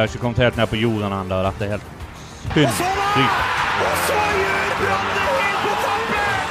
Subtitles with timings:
[0.00, 1.40] har ikke kommet helt ned på jorden ennå.
[1.46, 1.88] Dette er helt
[2.54, 3.40] sinnssykt.
[3.80, 6.46] Og så gjør Brann det helt på tampen!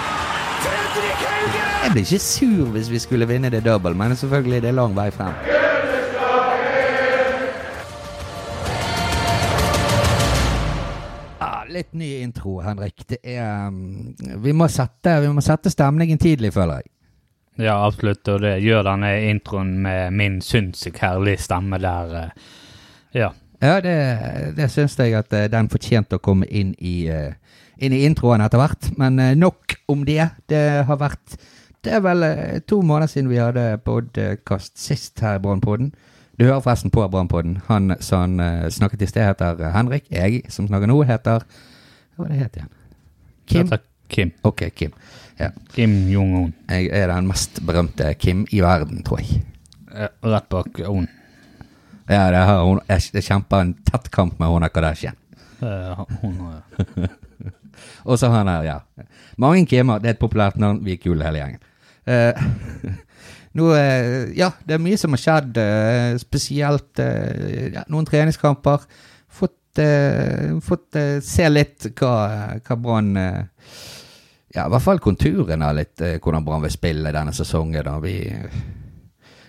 [0.65, 1.63] Fredrik Hauge!
[1.84, 4.95] Jeg blir ikke sur hvis vi skulle vinne det double, men selvfølgelig det er lang
[4.98, 5.34] vei frem.
[11.39, 13.04] Ja, litt ny intro, Henrik.
[13.07, 14.13] Det er um,
[14.43, 16.91] vi, må sette, vi må sette stemningen tidlig, føler jeg.
[17.59, 18.27] Ja, absolutt.
[18.31, 22.13] Og det gjør denne introen med min sinnssykt herlige stemme der.
[22.22, 22.55] eh,
[23.13, 23.31] Ja.
[23.59, 23.95] Ja, det,
[24.55, 27.34] det syns jeg at eh, den fortjente å komme inn i, eh,
[27.84, 28.91] inn i introen etter hvert.
[29.00, 30.30] Men eh, nok om det.
[30.48, 31.40] Det har vært
[31.80, 32.23] Det er vel
[32.67, 35.94] to måneder siden vi hadde podkast sist her i Brannpodden.
[36.36, 37.62] Du hører forresten på Brannpodden.
[37.70, 38.36] Han som
[38.67, 40.09] snakket i sted, heter Henrik.
[40.12, 42.73] Jeg som snakker nå, heter Hva var det het igjen?
[43.48, 43.72] Kim?
[44.12, 44.34] Kim.
[44.44, 44.91] Ok, Kim.
[45.39, 45.53] Ja.
[45.72, 46.52] Kim Jong-un.
[46.67, 49.39] Jeg er den mest berømte Kim i verden, tror jeg.
[50.20, 51.08] Rett bak On.
[52.09, 55.17] Ja, det har hun, jeg, kjemper en tett kamp med Hona Kardashian.
[55.59, 57.09] Eh, Hun eh,
[58.07, 58.77] Og så han her, ja.
[59.38, 59.99] Mange Kimmer.
[59.99, 60.80] Det er et populært navn.
[60.85, 61.59] Vi er kule hele gjengen.
[62.07, 62.95] Uh,
[63.59, 65.59] nå, eh, ja, det er mye som har skjedd.
[65.59, 68.87] eh, spesielt eh, ja, noen treningskamper.
[69.27, 72.13] Fått, eh, fått eh, se litt hva,
[72.63, 73.41] hva Brann eh,
[74.55, 77.83] Ja, i hvert fall konturene av litt eh, hvordan Brann vil spille denne sesongen.
[77.85, 77.99] Da.
[78.02, 78.15] Vi,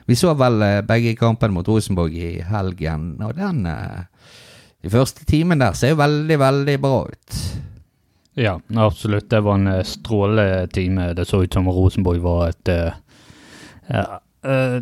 [0.06, 3.78] vi så vel eh, begge kampene mot Rosenborg i helgen, og den i
[4.80, 7.40] De første timen der ser jo veldig, veldig bra ut.
[8.34, 9.30] Ja, absolutt.
[9.30, 11.12] Det var en eh, stråletime.
[11.12, 12.92] Det så ut som Rosenborg var et eh,
[13.88, 14.80] ja, eh,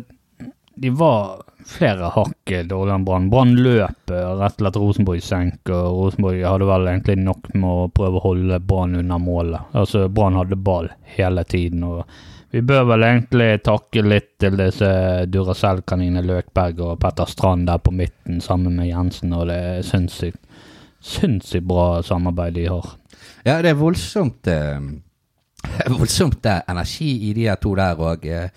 [0.75, 3.29] De var flere hakk dårligere enn Brann.
[3.29, 7.51] Brann løp eh, rett og slett Rosenborg i senk, og Rosenborg hadde vel egentlig nok
[7.55, 9.75] med å prøve å holde Brann under målet.
[9.75, 12.05] Altså, Brann hadde ball hele tiden, og
[12.51, 14.89] vi bør vel egentlig takke litt til disse
[15.29, 20.41] Duracell-kaninene Løkberg og Petter Strand der på midten sammen med Jensen, og det er sinnssykt,
[20.99, 22.95] sinnssykt bra samarbeid de har.
[23.45, 24.81] Ja, det er voldsomt eh,
[25.99, 28.49] Voldsomt eh, energi i de her to der, og eh,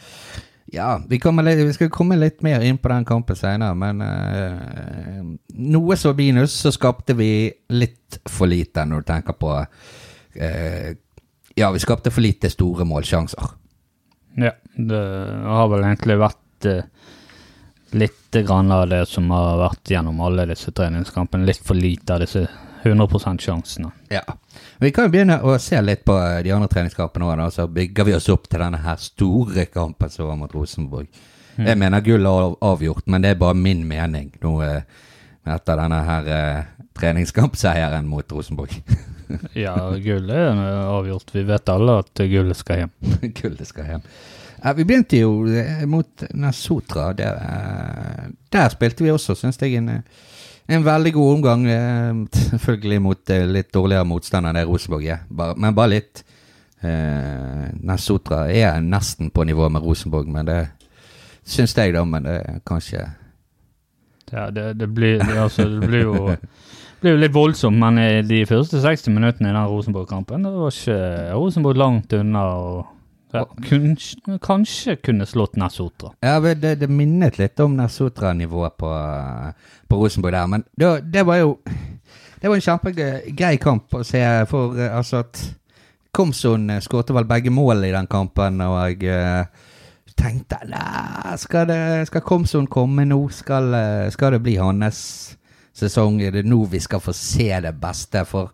[0.72, 5.20] ja, vi, litt, vi skal komme litt mer inn på den kampen senere, men eh,
[5.68, 10.94] noe så minus, så skapte vi litt for lite når du tenker på eh,
[11.52, 13.58] Ja, vi skapte for lite store målsjanser.
[14.40, 15.02] Ja, det
[15.44, 16.84] har vel egentlig vært eh,
[17.92, 21.48] litt grann av det som har vært gjennom alle disse treningskampene.
[21.48, 22.46] Litt for lite av disse
[22.82, 23.90] 100% sjansene.
[24.08, 24.22] Ja.
[24.78, 28.08] Vi kan jo begynne å se litt på eh, de andre treningskampene òg, så bygger
[28.08, 31.10] vi oss opp til denne her store kampen som var mot Rosenborg.
[31.52, 34.86] Jeg mener gull er avgjort, men det er bare min mening nå eh,
[35.52, 38.78] etter denne her eh, treningskampseieren mot Rosenborg.
[39.64, 41.32] Ja, gullet er avgjort.
[41.34, 42.94] Vi vet alle at gullet skal hjem.
[43.40, 44.06] Gullet skal hjem.
[44.62, 47.10] Ja, vi begynte jo eh, mot Nasotra.
[47.18, 50.28] Der, eh, der spilte vi også, syns jeg, en, eh,
[50.70, 51.64] en veldig god omgang.
[52.36, 56.22] Selvfølgelig mot litt dårligere motstander enn Rosenborg er, bare, men bare litt.
[56.82, 60.60] Eh, Nasotra er nesten på nivå med Rosenborg, men det
[61.46, 62.02] syns jeg, da.
[62.04, 63.04] Men det er kanskje
[64.32, 66.36] Ja, det, det, blir, det, altså, det blir jo
[67.02, 70.74] blir jo litt voldsomt, men i de første 60 minuttene i den Rosenborg-kampen, det var
[70.74, 70.98] ikke
[71.36, 72.82] Rosenborg langt unna og
[73.32, 73.96] ja, kun,
[74.44, 76.12] kanskje kunne slått Nessotra.
[76.24, 78.92] Ja, det, det minnet litt om Nasotra-nivået på,
[79.88, 81.56] på Rosenborg der, men det, det var jo
[82.42, 84.20] Det var en kjempegrei kamp å se,
[84.50, 85.38] for eh, altså at
[86.12, 89.68] Komson eh, skårte vel begge mål i den kampen, og jeg eh,
[90.18, 93.20] tenkte Nei, skal, det, skal Komson komme nå?
[93.32, 94.98] Skal, eh, skal det bli hans
[95.76, 96.20] sesong?
[96.22, 98.24] Er det nå vi skal få se det beste?
[98.28, 98.52] For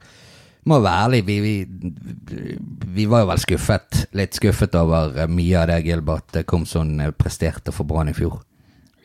[0.68, 2.56] må være ærlig, vi, vi,
[2.98, 4.04] vi var jo vel skuffet.
[4.18, 8.16] Litt skuffet over eh, mye av det Gilbert Komsson Komson eh, presterte for Brann i
[8.16, 8.40] fjor.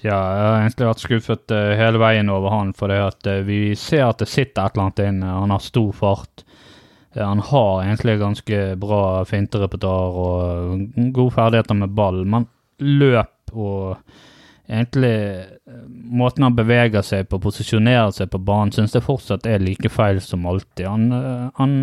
[0.04, 4.10] Ja, jeg har egentlig vært skuffet eh, hele veien over han, for eh, vi ser
[4.10, 5.38] at det sitter et eller annet inne.
[5.38, 6.44] Han har stor fart.
[7.14, 10.84] Eh, han har egentlig ganske bra finterepertoar og
[11.16, 12.26] gode ferdigheter med ball.
[12.28, 12.50] Men
[12.84, 14.02] løp og
[14.68, 15.53] egentlig eh,
[16.14, 20.22] måten han beveger seg på, posisjonerer seg på banen, syns jeg fortsatt er like feil
[20.22, 20.86] som alltid.
[20.88, 21.74] Han, eh, han,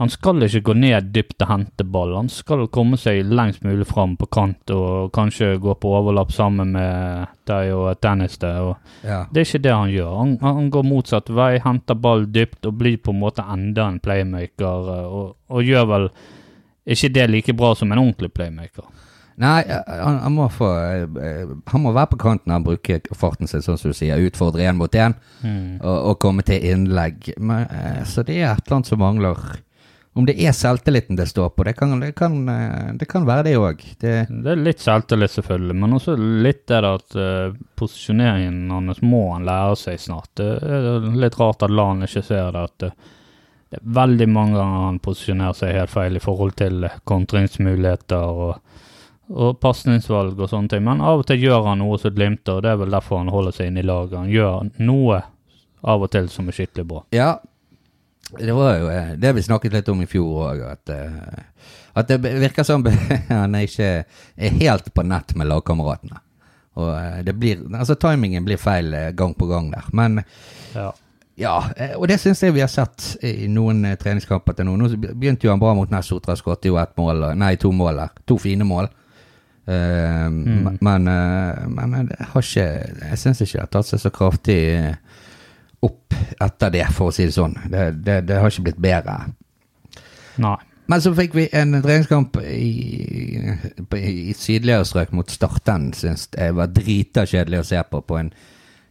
[0.00, 2.14] han skal ikke gå ned dypt og hente ball.
[2.16, 6.72] Han skal komme seg lengst mulig fram på kant og kanskje gå på overlapp sammen
[6.74, 8.60] med deg og Dennis der.
[8.72, 9.24] Og Ja.
[9.32, 10.16] det er ikke det han gjør.
[10.18, 14.00] Han, han går motsatt vei, henter ball dypt og blir på en måte enda en
[14.00, 14.88] playmaker.
[14.96, 16.08] eh, Og, og gjør vel
[16.86, 18.82] ikke det like bra som en ordentlig playmaker.
[19.40, 23.00] Nei, eh, han, han, må få, eh, eh, han må være på kanten han bruker
[23.16, 24.20] farten sin, sånn som du sier.
[24.28, 25.16] Utfordre én mot én
[25.80, 27.32] og, og komme til innlegg.
[27.40, 29.44] Men, eh, så det er et eller annet som mangler
[30.12, 31.64] om det er selvtilliten det står på.
[31.64, 33.80] Det kan, det kan, eh, det kan være det òg.
[34.00, 39.22] Det, Det er litt selvtillit, selvfølgelig, men også litt det at uh, posisjoneringen hans må
[39.32, 40.28] han lære seg snart.
[40.36, 42.66] Det er litt rart at Lan ikke ser det.
[42.68, 43.10] at uh,
[43.72, 48.40] det er veldig mange ganger han posisjonerer seg helt feil i forhold til eh, kontringsmuligheter
[48.44, 48.58] og,
[49.32, 50.82] og pasningsvalg og sånne ting.
[50.84, 53.32] Men av og til gjør han noe som glimter, og det er vel derfor han
[53.32, 54.18] holder seg inne i laget.
[54.18, 55.22] Han gjør noe
[55.82, 57.02] av og til som er skikkelig bra.
[57.16, 57.30] Ja,
[58.38, 61.70] det var jo eh, det vi snakket litt om i fjor òg, at, eh,
[62.00, 62.84] at det virker som
[63.28, 66.20] han er ikke er helt på nett med lagkameratene.
[66.80, 69.88] Og eh, det blir, altså timingen blir feil gang på gang der.
[69.92, 70.22] Men
[70.72, 70.92] Ja.
[71.36, 71.56] ja,
[71.98, 74.78] og det syns jeg vi har sett i noen treningskamper til nå.
[74.80, 78.18] Nå begynte jo han bra mot Nessotra, skåret jo ett mål, nei, to mål der.
[78.28, 78.88] To fine mål.
[79.66, 80.78] Eh, Mm.
[80.80, 82.64] Men, uh, men det har ikke
[83.10, 84.96] Jeg syns ikke det har tatt seg så kraftig eh,
[85.82, 87.54] opp etter det, for å si det sånn.
[87.70, 89.16] Det, det, det har ikke blitt bedre.
[90.42, 90.56] Nei.
[90.90, 92.70] Men så fikk vi en treningskamp i,
[93.38, 95.92] i, i sydligere strøk mot Starten.
[95.96, 98.02] Syns jeg var drita kjedelig å se på.
[98.02, 98.32] på en,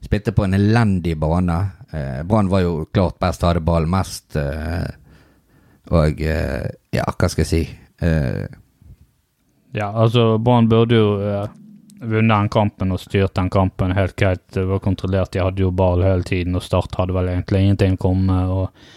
[0.02, 1.60] spilte på en elendig bane.
[1.92, 4.36] Eh, Brann var jo klart best, hadde ball mest.
[4.40, 4.88] Eh,
[5.92, 7.64] og eh, ja, hva skal jeg si
[8.08, 8.48] eh,
[9.72, 11.50] Ja, altså, Brann burde jo uh,
[12.02, 14.44] vunnet den kampen og styrt den kampen helt greit.
[14.54, 17.98] Det var kontrollert, de hadde jo ball hele tiden, og Start hadde vel egentlig ingenting
[17.98, 18.56] å komme med.
[18.56, 18.88] Og,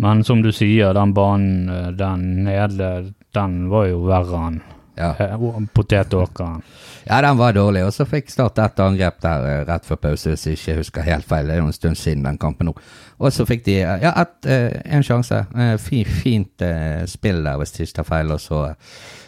[0.00, 2.90] men som du sier, den banen eh, den nede,
[3.34, 4.60] den var jo verre enn
[5.00, 5.14] ja.
[5.16, 6.60] eh, potetåkeren.
[7.08, 7.86] ja, den var dårlig.
[7.88, 11.28] Og så fikk Start et angrep der rett før pause, hvis jeg ikke husker helt
[11.28, 11.48] feil.
[11.48, 12.76] Det er jo en stund siden den kampen nå.
[13.20, 14.36] Og så fikk de ja, et,
[14.84, 15.42] en sjanse.
[15.80, 18.36] Fint eh, spill der, hvis jeg ikke tar feil.
[18.36, 18.66] Og så,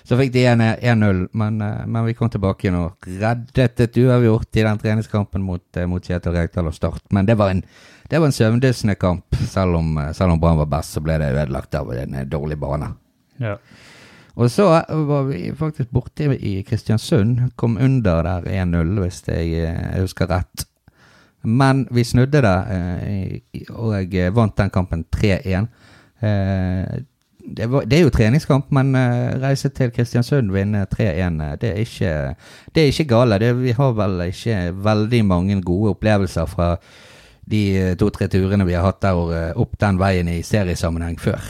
[0.04, 4.58] så fikk de 1-0, men, eh, men vi kom tilbake igjen og reddet et uavgjort
[4.58, 7.04] i den treningskampen mot, eh, mot Kjetil Rekdal og Start.
[7.10, 7.62] Men det var en,
[8.10, 9.36] det var en søvndyssende kamp.
[9.48, 12.58] Selv om, eh, selv om Brann var best, så ble det ødelagt av en dårlig
[12.58, 12.94] bane.
[13.38, 13.56] Ja.
[14.34, 17.54] Og så var vi faktisk borte i Kristiansund.
[17.56, 20.64] Kom under der 1-0, hvis jeg, jeg husker rett.
[21.44, 23.42] Men vi snudde det,
[23.74, 25.68] og jeg vant den kampen 3-1.
[27.44, 31.72] Det, var, det er jo treningskamp, men uh, reise til Kristiansund, vinne 3-1, eh, det,
[32.74, 33.38] det er ikke gale.
[33.42, 36.76] Det, vi har vel ikke veldig mange gode opplevelser fra
[37.50, 41.42] de eh, to-tre turene vi har hatt der opp den veien i seriesammenheng før.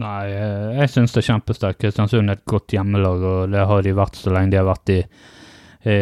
[0.00, 1.82] Nei, jeg syns det er kjempesterkt.
[1.82, 4.96] Kristiansund er et godt hjemmelag, og det har de vært så lenge de har vært
[4.96, 5.02] i
[5.80, 5.92] i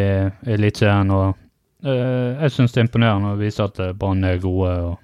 [0.51, 1.11] Eliteserien.
[1.83, 4.97] Jeg syns det er imponerende å vise at Brann er gode og,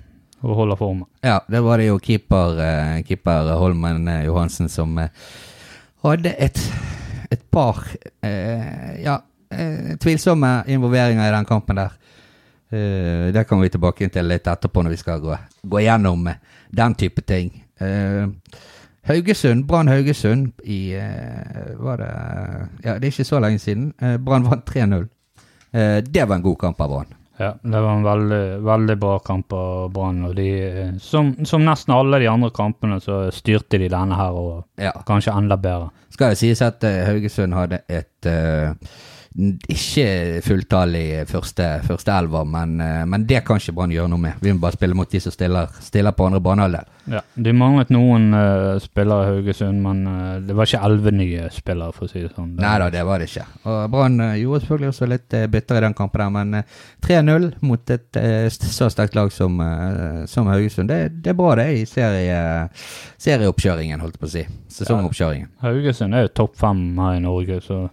[0.45, 1.07] og holder formen.
[1.25, 5.09] Ja, det var det jo keeper, eh, keeper Holmen eh, Johansen som eh,
[6.05, 6.59] hadde et,
[7.33, 7.81] et par
[8.23, 9.19] eh, ja,
[10.01, 11.97] tvilsomme involveringer i den kampen der.
[12.69, 16.29] Eh, det kommer vi tilbake til litt etterpå når vi skal gå, gå gjennom
[16.75, 17.51] den type ting.
[17.81, 18.29] Eh,
[19.05, 20.95] Haugesund, Brann Haugesund i
[21.77, 22.07] Var det
[22.81, 23.91] Ja, det er ikke så lenge siden.
[24.25, 25.05] Brann vant 3-0.
[25.75, 27.13] Eh, det var en god kamp av Brann.
[27.39, 30.21] Ja, det var en veldig, veldig bra kamp av Brann.
[30.25, 34.31] og de, eh, som, som nesten alle de andre kampene, så styrte de denne her,
[34.31, 34.91] og Ja.
[35.05, 35.89] kanskje enda bedre.
[36.09, 38.77] Skal jo sies at eh, Haugesund hadde et n-
[39.35, 44.37] ikke fulltallig første, første elver, men, eh, men det kan ikke Brann gjøre noe med.
[44.39, 46.85] Vi må bare spille mot de som stiller, stiller på andre banehalvdel.
[47.11, 51.49] Ja, De manglet noen uh, spillere i Haugesund, men uh, det var ikke elleve nye
[51.53, 52.55] spillere, for å si det sånn.
[52.55, 53.43] Det- Nei da, det var det ikke.
[53.69, 57.49] Og Brann uh, gjorde selvfølgelig også litt bytter i den kampen der, men eh, 3-0
[57.67, 58.21] mot et
[58.55, 59.59] så sterkt lag som,
[60.31, 62.39] som Haugesund, det, det er bra det i serie,
[63.21, 64.45] serieoppkjøringen, holdt jeg på å si.
[64.79, 65.51] Sesongoppkjøringen.
[65.63, 67.83] Haugesund er jo topp fem her i Norge, så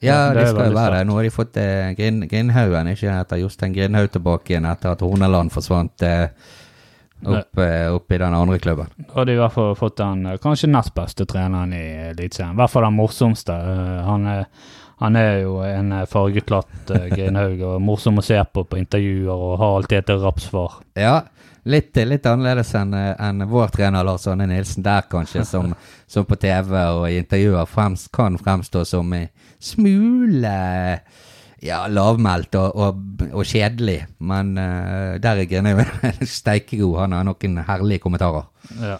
[0.00, 1.06] Ja, det det skal jo være det.
[1.08, 5.04] Nå har de fått eh, Grin, Grindhaugen, ikke etter Jostein Grindhaug tilbake igjen etter at
[5.04, 6.28] Horneland forsvant eh,
[7.26, 8.88] opp, eh, opp i den andre klubben.
[8.96, 12.54] da har de i hvert fall fått den eh, kanskje nest beste treneren i Eliteserien.
[12.56, 13.52] I hvert fall den morsomste.
[13.52, 14.46] Eh, han, er,
[15.04, 19.58] han er jo en eh, fargeklatt Grindhaug og morsom å se på på intervjuer og
[19.60, 20.80] har alltid et rapsvar.
[20.96, 21.18] Ja,
[21.64, 25.74] litt, litt annerledes enn en vår trener Lars Arne Nilsen der, kanskje, som,
[26.10, 29.28] som på TV og i intervjuer frems, kan fremstå som en
[29.60, 30.54] smule
[31.60, 33.98] ja, lavmælt og, og, og kjedelig.
[34.24, 37.02] Men uh, der er Grindhaug steikegod.
[37.02, 38.48] Han har noen herlige kommentarer.
[38.80, 38.96] Ja.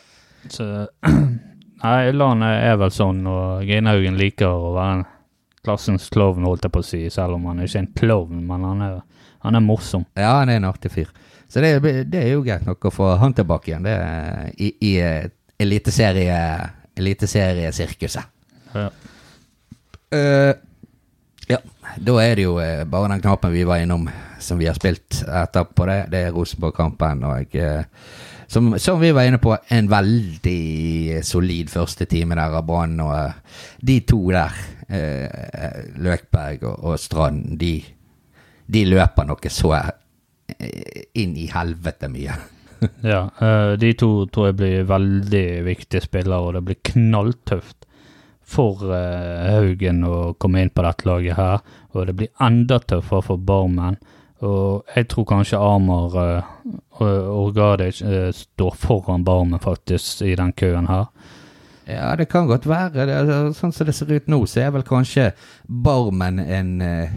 [0.48, 0.66] Så
[1.80, 5.06] Nei, landet er vel sånn, og Grinhaugen liker å være en
[5.64, 8.66] klassens klovn, holdt jeg på å si, selv om han er ikke en klovn, men
[8.68, 8.98] han er,
[9.46, 10.04] han er morsom.
[10.12, 11.08] Ja, han er en artig fyr.
[11.50, 11.72] Så det,
[12.06, 13.96] det er jo greit nok å få han tilbake igjen det,
[14.62, 16.38] i, i eh, eliteserie,
[16.94, 18.36] eliteseriesirkuset.
[18.74, 18.88] Ja.
[20.14, 20.52] Uh,
[21.50, 21.58] ja,
[21.98, 24.06] da er det jo eh, bare den knappen vi var innom
[24.40, 25.98] som vi har spilt etterpå det.
[26.12, 27.84] Det er Rosenborg-kampen, og jeg,
[28.50, 32.96] som, som vi var inne på, en veldig solid første time der av Brann.
[33.02, 34.54] Og de to der,
[34.86, 37.74] eh, Løkberg og, og Strand, de,
[38.70, 39.74] de løper noe så
[41.14, 42.38] inn i helvete mye.
[43.04, 47.84] Ja, eh, de to tror jeg blir veldig viktige spillere, og det blir knalltøft
[48.40, 51.60] for eh, Haugen å komme inn på dette laget her.
[51.92, 53.98] Og det blir enda tøffere for Barmen.
[54.40, 58.00] Og jeg tror kanskje Amar og Orgadic
[58.38, 61.10] står foran Barmen faktisk i den køen her.
[61.90, 63.06] Ja, det kan godt være.
[63.56, 65.30] Sånn som det ser ut nå, så er vel kanskje
[65.66, 67.10] Barmen en, eh,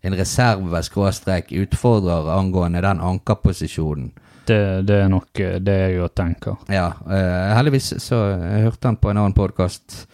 [0.00, 4.10] en reserve-skråstrek utfordrer angående den ankerposisjonen.
[4.46, 6.58] Det, det er nok eh, det jeg tenker.
[6.72, 10.06] Ja, Uh, heldigvis så jeg hørte han på en annen podkast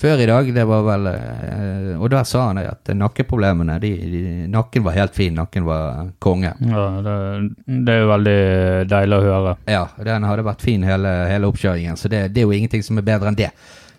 [0.00, 0.48] før i dag.
[0.54, 5.14] Det var vel uh, Og der sa han at nakkeproblemene de, de, Nakken var helt
[5.14, 6.54] fin, nakken var konge.
[6.64, 7.16] Ja, det,
[7.66, 8.38] det er jo veldig
[8.90, 9.56] deilig å høre.
[9.70, 12.98] Ja, den hadde vært fin hele, hele oppkjøringen, så det, det er jo ingenting som
[12.98, 13.52] er bedre enn det.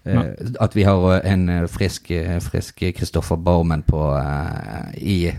[0.06, 0.22] Eh,
[0.60, 4.02] at vi har eh, en eh, frisk frisk Kristoffer Barmen på
[4.98, 5.34] i,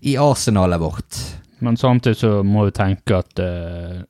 [0.00, 1.18] i arsenalet vårt.
[1.58, 4.02] Men samtidig så må vi tenke at eh,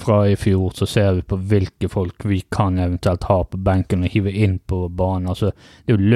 [0.00, 4.04] fra i fjor så ser vi på hvilke folk vi kan eventuelt ha på benken
[4.04, 5.28] og hive inn på banen.
[5.28, 5.52] Altså,
[5.84, 6.10] det er jo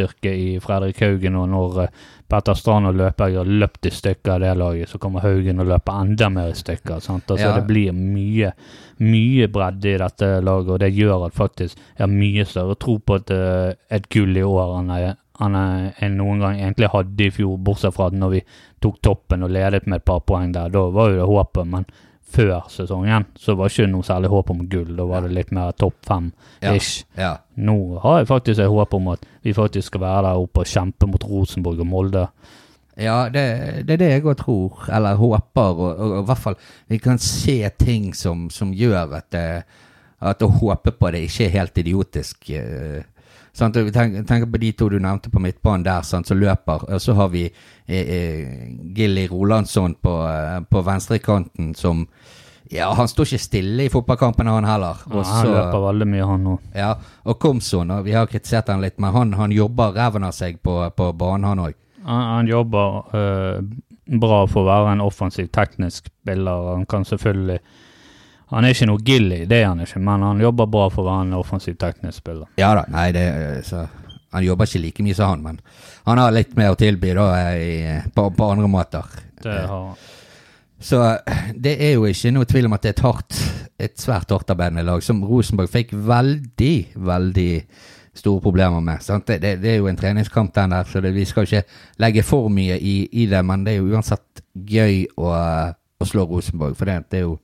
[0.00, 1.88] løpsstyrke i Fredrik Haugen, og når eh,
[2.30, 5.66] Petter Strand og Løper har løpt i stykker av det laget, så kommer Haugen og
[5.66, 7.00] løper enda mer i stykker.
[7.00, 7.30] Sant?
[7.30, 7.56] Altså, Ja.
[7.56, 8.52] Det blir mye,
[9.00, 12.98] mye bredde i dette laget, og det gjør at faktisk jeg har mye større tro
[12.98, 15.54] på et, eh, et gull i år enn jeg, enn
[16.00, 18.42] jeg noen gang egentlig hadde i fjor, bortsett fra at når vi
[18.80, 20.68] tok toppen og ledet med et par poeng der.
[20.68, 21.86] Da var jo det håpet, men
[22.30, 24.94] før sesongen så var det ikke noe særlig håp om gull.
[24.98, 27.04] Da var det litt mer topp fem-ish.
[27.18, 27.34] Ja.
[27.60, 30.70] Nå har jeg faktisk et håp om at vi faktisk skal være der oppe og
[30.70, 32.24] kjempe mot Rosenborg og Molde.
[33.00, 33.44] Ja, det,
[33.88, 36.58] det er det jeg òg tror, eller håper, og, og, og i hvert fall
[36.90, 39.44] vi kan se ting som, som gjør at, det,
[40.20, 42.50] at å håpe på det ikke er helt idiotisk.
[42.58, 43.06] eh,
[43.52, 43.74] sant?
[43.94, 46.86] Tenk, tenker på de to du nevnte på midtbanen der, sant, som løper.
[46.90, 52.06] Og så har vi eh, eh, Gilly Rolandsson på, eh, på venstrekanten som
[52.70, 55.00] Ja, han står ikke stille i fotballkampene, han heller.
[55.10, 56.58] Ja, han løper veldig mye, han òg.
[56.78, 56.92] ja,
[57.26, 60.76] og Komson, vi har kritisert han litt, men han, han jobber ræven av seg på,
[60.94, 61.74] på banen, han òg.
[62.04, 63.58] Han, han jobber eh,
[64.22, 66.70] bra for å være en offensiv, teknisk spiller.
[66.76, 67.58] Han kan selvfølgelig
[68.50, 71.08] Han er ikke noe gilly, det er han ikke, men han jobber bra for å
[71.10, 72.48] være en offensiv, teknisk spiller.
[72.58, 73.26] Ja da, nei, det,
[73.68, 73.84] så,
[74.34, 75.60] han jobber ikke like mye som han, men
[76.08, 79.06] han har litt mer å tilby da, i, på, på andre måter.
[79.42, 80.08] Det har han.
[80.80, 80.98] Så
[81.60, 83.40] det er jo ikke noe tvil om at det er et hardt,
[83.80, 87.50] et svært hardtarbeidende lag, som Rosenborg fikk veldig, veldig
[88.16, 89.04] store problemer med.
[89.04, 89.26] Sant?
[89.28, 91.62] Det, det, det er jo en treningskamp den der, så det, vi skal ikke
[92.00, 95.34] legge for mye i, i det, men det er jo uansett gøy å,
[96.00, 97.36] å slå Rosenborg, for det, det er jo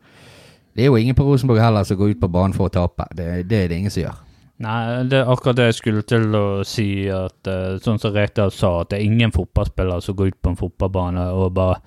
[0.77, 3.09] det er jo ingen på Rosenborg heller som går ut på banen for å tape.
[3.17, 4.19] Det, det er det ingen som gjør.
[4.65, 8.53] Nei, det er akkurat det jeg skulle til å si, at eh, sånn som Rekdal
[8.55, 11.81] sa, at det er ingen fotballspillere som går ut på en fotballbane og bare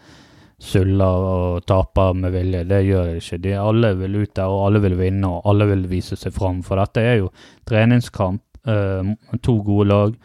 [0.60, 2.66] suller og taper med vilje.
[2.70, 3.40] Det gjør de ikke.
[3.46, 6.60] De alle vil ut der, og alle vil vinne, og alle vil vise seg fram.
[6.66, 7.32] For dette er jo
[7.70, 10.20] treningskamp, eh, to gode lag.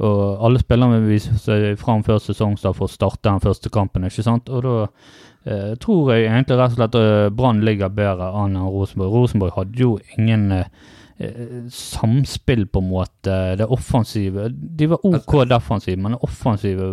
[0.00, 4.06] Og alle spillerne vil vise seg fram før sesongstart for å starte den første kampen,
[4.08, 4.48] ikke sant?
[4.48, 4.76] Og da
[5.44, 9.12] eh, tror jeg egentlig rett og slett uh, Brann ligger bedre an enn Rosenborg.
[9.14, 10.66] Rosenborg hadde jo ingen eh,
[11.74, 13.38] samspill, på en måte.
[13.60, 16.90] Det offensive De var OK defensive, men det offensive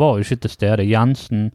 [0.00, 0.88] var jo ikke til stede.
[0.88, 1.50] Jensen,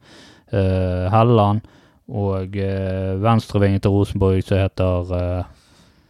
[0.53, 1.65] uh, Helland
[2.05, 5.45] og uh, venstrevingen til Rosenborg som heter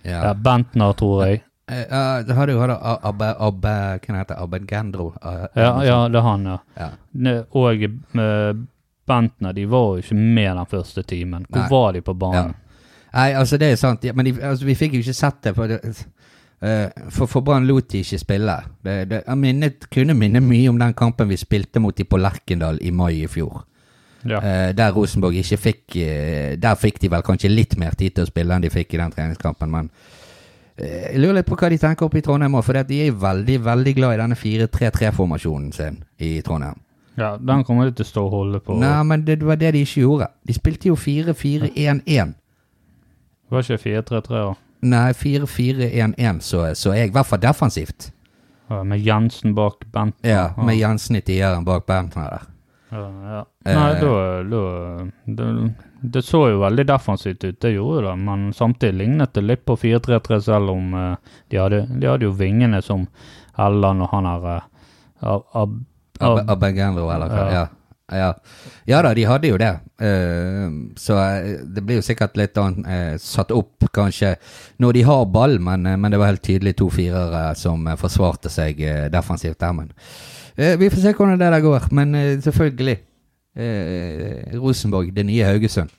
[0.05, 1.45] ja, Bentner, tror jeg.
[1.65, 5.07] Uh, det hadde jo hatt Abbe, Abbe, hva heter Abed Gendro.
[5.17, 6.57] Uh, Ja, ja, det er han, ja.
[6.77, 6.89] ja.
[7.57, 8.51] Og eh,
[9.07, 11.45] Bentner, de var jo ikke med den første timen.
[11.49, 11.69] Hvor Nei.
[11.71, 12.55] var de på banen?
[13.15, 15.53] Nei, altså det er sant, ja, men de, altså, vi fikk jo ikke sett det.
[15.55, 15.93] For, det,
[16.65, 18.57] eh, for, for Brann lot de ikke spille.
[18.83, 22.81] Det, det, minnet, kunne minne mye om den kampen vi spilte mot de på Lerkendal
[22.83, 23.63] i mai i fjor.
[24.25, 24.41] Ja.
[24.41, 28.25] Uh, der Rosenborg ikke fikk uh, Der fikk de vel kanskje litt mer tid til
[28.25, 29.91] å spille enn de fikk i den treningskampen, men
[30.75, 33.53] jeg lurer litt på hva de tenker oppe i Trondheim òg, for de er veldig,
[33.63, 36.81] veldig glad i denne 4-3-3-formasjonen sin i Trondheim.
[37.15, 38.75] Ja, den kommer de til å stå og holde på.
[38.79, 40.27] Nei, men det var det de ikke gjorde.
[40.47, 42.35] De spilte jo 4-4-1-1.
[43.53, 44.55] Var ikke 4-3-3 da?
[44.85, 48.11] Nei, 4-4-1-1, så, så jeg, i hvert fall defensivt.
[48.69, 50.29] Ja, Med Jensen bak Bentner?
[50.29, 52.51] Ja, med Jensen i tieren bak Bentner der.
[52.95, 53.41] Ja, ja.
[53.65, 53.75] Eh.
[53.75, 54.63] Nei, da, da
[55.25, 55.47] det,
[56.01, 58.15] det så jo veldig defensivt ut, det gjorde det.
[58.27, 62.35] Men samtidig lignet det litt på 4-3-3, selv om eh, de, hadde, de hadde jo
[62.37, 63.07] vingene som
[63.61, 64.71] Ellen og han her eh,
[65.25, 65.77] Ab,
[66.19, 67.47] Ab, Ab Ab, Abegendro, eller hva?
[67.51, 67.65] Ja.
[68.13, 68.33] Ja.
[68.85, 69.01] Ja.
[69.01, 69.71] da, de hadde jo det.
[70.01, 74.35] Uh, så eh, det blir jo sikkert litt annet uh, satt opp, kanskje,
[74.83, 77.97] når de har ball, men, uh, men det var helt tydelig to firere som eh,
[77.99, 79.73] forsvarte seg eh, defensivt der.
[79.73, 79.91] Men
[80.55, 81.89] eh, vi får se hvordan det der går.
[81.97, 82.97] Men eh, selvfølgelig.
[83.55, 85.93] Eh, Rosenborg, det nye Haugesund.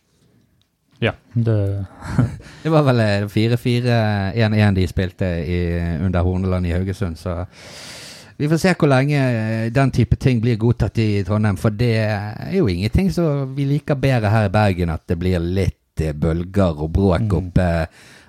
[1.01, 1.87] Ja, det
[2.63, 5.61] Det var vel eh, 4-4-1-1 de spilte i,
[6.05, 7.45] under Horneland i Haugesund, så
[8.37, 11.57] vi får se hvor lenge eh, den type ting blir godtatt i Trondheim.
[11.61, 15.41] For det er jo ingenting som vi liker bedre her i Bergen, at det blir
[15.41, 17.33] litt eh, bølger og bråk Mm.
[17.39, 17.69] oppe,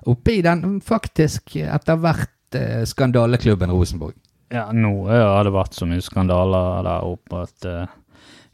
[0.08, 4.16] oppe i den faktisk etter hvert eh, skandaleklubben Rosenborg.
[4.50, 7.66] Ja, nå har det vært så mye skandaler der oppe at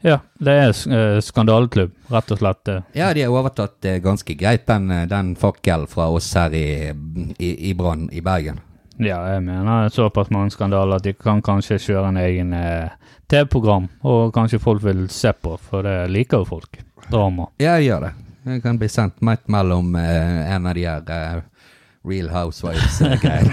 [0.04, 2.68] Ja, det er skandaleklubb, rett og slett.
[2.98, 6.90] Ja, de har overtatt ganske greit den, den fakkelen fra oss her i,
[7.38, 8.58] i, i Brann i Bergen.
[9.02, 12.92] Ja, jeg mener såpass mange skandaler at de kan kanskje kjøre en egen eh,
[13.30, 16.78] TV-program, og kanskje folk vil se på, for det liker jo folk.
[17.10, 17.48] Drama.
[17.58, 18.12] Ja, jeg gjør det.
[18.44, 21.42] Det kan bli sendt midt mellom eh, en av de her eh,
[22.04, 23.52] Real Housewives-greiene.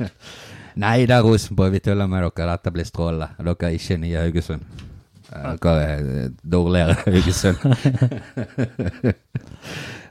[0.84, 1.72] Nei, det er Rosenborg.
[1.74, 2.54] Vi tuller med dere.
[2.54, 3.32] Dette blir strålende.
[3.38, 4.86] Dere er ikke nye Haugesund.
[5.30, 7.58] Eh, Dere er eh, dårligere Haugesund.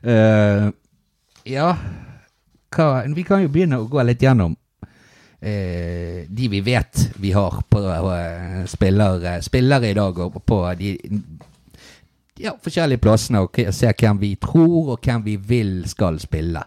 [0.03, 0.70] uh,
[1.58, 1.74] ja
[2.75, 4.55] hva, Vi kan jo begynne å gå litt gjennom
[5.41, 10.95] eh, de vi vet vi har på uh, spillere, spillere i dag, og på de
[12.39, 16.63] ja, forskjellige plassene, og se hvem vi tror, og hvem vi vil skal spille.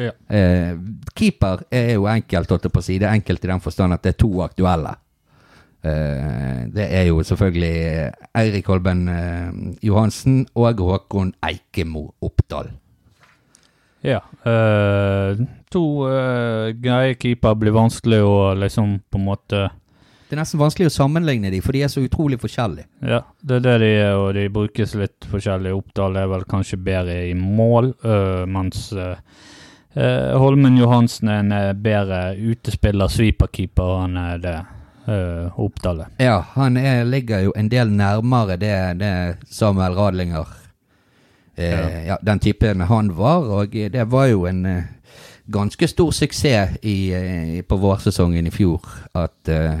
[0.00, 0.12] Ja.
[0.36, 0.76] Eh,
[1.14, 2.98] keeper er jo enkelt, holdt jeg på å si.
[3.00, 4.94] Det er enkelt i den forstand at det er to aktuelle.
[5.80, 7.74] Eh, det er jo selvfølgelig
[8.36, 9.50] Eirik Holben eh,
[9.86, 12.72] Johansen og Håkon Eikemo Oppdal.
[14.00, 14.22] Ja.
[14.46, 19.60] Uh, to uh, greie keeper blir vanskelig å liksom på en måte
[20.30, 22.86] Det er nesten vanskelig å sammenligne dem, for de er så utrolig forskjellige.
[23.02, 25.72] Ja, det er det de er, og de brukes litt forskjellig.
[25.74, 28.90] Oppdal er vel kanskje bedre i mål, uh, mens
[29.90, 34.52] Holmen Johansen er en bedre utespiller, sweeperkeeper, han er det.
[35.58, 36.04] Oppdal.
[36.22, 39.10] Ja, han er, ligger jo en del nærmere det, det
[39.50, 40.46] Samuel Radlinger
[41.60, 42.18] eh, Ja.
[42.22, 44.82] Den typen han var, og det var jo en eh,
[45.50, 48.80] ganske stor suksess i, eh, på vårsesongen i fjor
[49.14, 49.80] at, eh,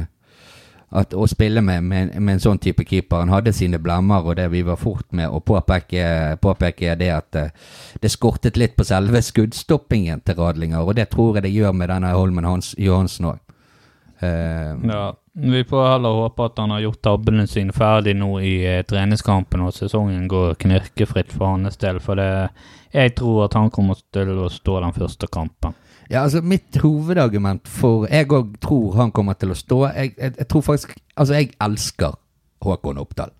[0.92, 3.22] at å spille med, med, med en sånn type keeper.
[3.22, 7.36] Han hadde sine blemmer, og det vi var fort med å påpeke, påpeke det at
[7.38, 7.52] eh,
[8.02, 11.88] det skortet litt på selve skuddstoppingen til Radlinger, og det tror jeg det gjør med
[11.88, 13.38] denne Holmen Hans, Johansen òg.
[14.20, 18.82] Ja, vi får heller håpe at han har gjort tabbene sine ferdig nå i eh,
[18.84, 22.00] treningskampen, og sesongen går knirkefritt for hans del.
[22.04, 22.50] For det,
[22.92, 25.76] jeg tror at han kommer til å stå den første kampen.
[26.10, 29.84] Ja, altså Mitt hovedargument for Jeg òg tror han kommer til å stå.
[29.94, 32.16] Jeg, jeg, jeg tror faktisk Altså, jeg elsker
[32.64, 33.30] Håkon Oppdal.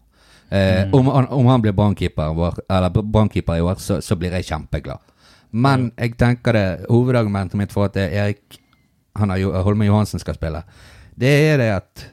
[0.51, 5.03] Eh, om, han, om han blir brannkeeper i år, så, så blir jeg kjempeglad.
[5.51, 8.59] Men jeg tenker det hovedargumentet mitt for at er Erik
[9.18, 10.62] han har jo, Holmen Johansen skal spille,
[11.20, 12.05] det er det at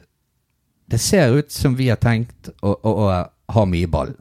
[0.88, 4.14] det ser ut som vi har tenkt å, å, å ha mye ball.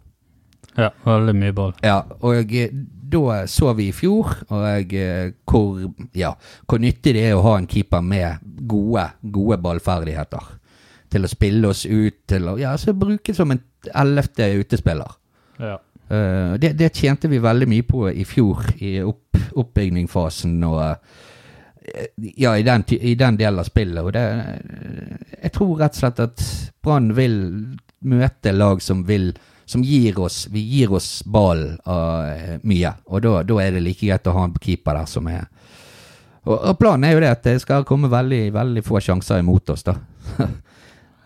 [0.78, 1.74] Ja, veldig mye ball.
[1.82, 2.74] Ja, og eh,
[3.08, 5.80] da så vi i fjor og jeg, hvor,
[6.18, 6.34] ja,
[6.68, 10.54] hvor nyttig det er å ha en keeper med gode, gode ballferdigheter.
[11.08, 13.63] Til å spille oss ut, til å ja, så bruke som en
[13.96, 15.16] ellevte utespiller.
[15.58, 15.78] Ja.
[16.08, 21.24] Uh, det, det tjente vi veldig mye på i fjor, i opp, oppbygningsfasen og eh,
[22.15, 24.04] ja, i den, i den delen av spillet.
[24.04, 24.23] Og det,
[25.41, 26.47] jeg tror rett og slett at
[26.84, 27.38] Brann vil
[28.08, 29.32] møte lag som vil
[29.67, 34.06] som gir oss Vi gir oss ballen uh, mye, og da, da er det like
[34.06, 35.47] greit å ha en keeper der som er
[36.47, 39.73] og, og planen er jo det at det skal komme veldig, veldig få sjanser imot
[39.73, 39.97] oss, da.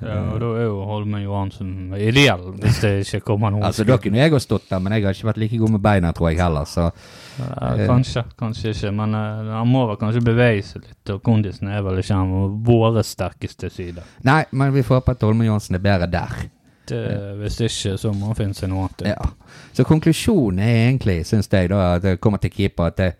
[0.02, 3.68] ja, og da er jo Holmen Johansen ideell, hvis det ikke kommer noen.
[3.70, 5.84] altså, da kunne jeg ha stått der, men jeg har ikke vært like god med
[5.86, 6.90] beina, tror jeg heller, så
[7.38, 11.84] kanskje, kanskje ikke, men eh, han må vel kanskje bevege seg litt, og kondisen er
[11.86, 14.04] vel ikke han våre sterkeste side.
[14.28, 16.44] Nei, men vi får håpe at Holmen Johansen er bedre der.
[16.92, 17.02] Det,
[17.40, 19.06] hvis ikke, så må han finne seg noe annet.
[19.14, 19.60] Ja.
[19.78, 23.12] Så konklusjonen er egentlig, syns jeg, da, at det kommer til keeper, at det,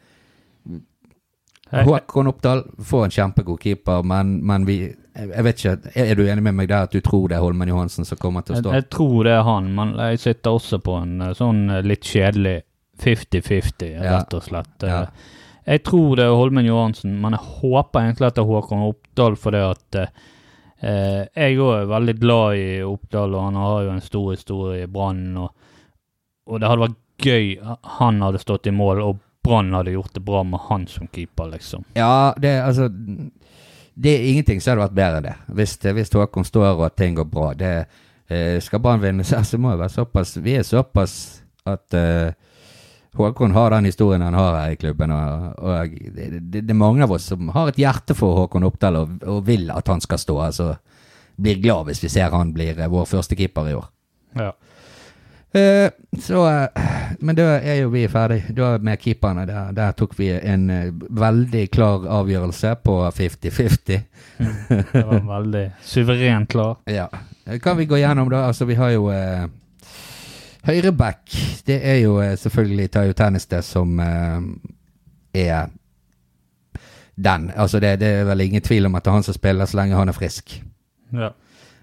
[1.72, 6.44] Håkon Oppdal får en kjempegod keeper, men, men vi Jeg vet ikke, er du enig
[6.44, 8.74] med meg der at du tror det er Holmen Johansen som kommer til å stå?
[8.78, 12.08] jeg tror det er han, men jeg sitter også på en eh, sånn eh, litt
[12.08, 12.62] kjedelig
[13.02, 14.76] 50-50, rett og slett.
[14.88, 15.02] Ja.
[15.04, 15.38] Eh,
[15.72, 19.36] Jeg tror det er Holmen Johansen, men jeg håper egentlig at det er Håkon Oppdal,
[19.38, 24.02] fordi at eh, jeg òg er veldig glad i Oppdal, og han har jo en
[24.02, 25.28] stor historie i Brann.
[25.38, 25.52] Og,
[26.50, 27.52] og det hadde vært gøy
[28.00, 31.52] han hadde stått i mål, og Brann hadde gjort det bra med han som keeper,
[31.54, 31.86] liksom.
[31.98, 32.88] Ja, det altså
[33.94, 35.36] Det er ingenting som hadde vært bedre enn det.
[35.58, 37.52] Hvis, hvis Håkon står og ting går bra.
[37.54, 37.72] Det,
[38.30, 41.16] eh, skal Brann vinne, så må det være såpass Vi er såpass
[41.70, 42.34] at eh,
[43.14, 45.12] Håkon har den historien han har her i klubben.
[45.12, 48.68] Og, og det, det, det er mange av oss som har et hjerte for Håkon
[48.68, 50.40] Oppdal og, og vil at han skal stå.
[50.48, 50.76] altså
[51.36, 53.88] Blir glad hvis vi ser han blir eh, vår første keeper i år.
[54.40, 54.52] Ja.
[55.52, 55.92] Uh,
[56.24, 56.84] så, uh,
[57.20, 58.46] men da er jo vi ferdig.
[58.56, 59.44] Da med keeperne.
[59.50, 64.00] Der, der tok vi en uh, veldig klar avgjørelse på 50-50.
[64.40, 66.78] Det var veldig suverent klar.
[67.02, 67.10] Ja.
[67.60, 68.46] Kan vi gå gjennom, da?
[68.48, 69.10] Altså, vi har jo
[70.64, 71.22] eh, Høyreback.
[71.68, 74.42] Det er jo eh, selvfølgelig Tayo Tenniste som eh,
[75.34, 75.70] er
[77.16, 77.52] den.
[77.56, 79.78] Altså, det, det er vel ingen tvil om at det er han som spiller så
[79.78, 80.64] lenge han er frisk.
[81.14, 81.30] Ja.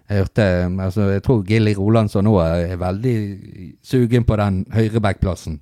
[0.09, 0.43] Jeg hørte,
[0.81, 3.17] altså jeg tror Gilly Rolandsson nå er veldig
[3.85, 5.61] sugen på den høyrebackplassen.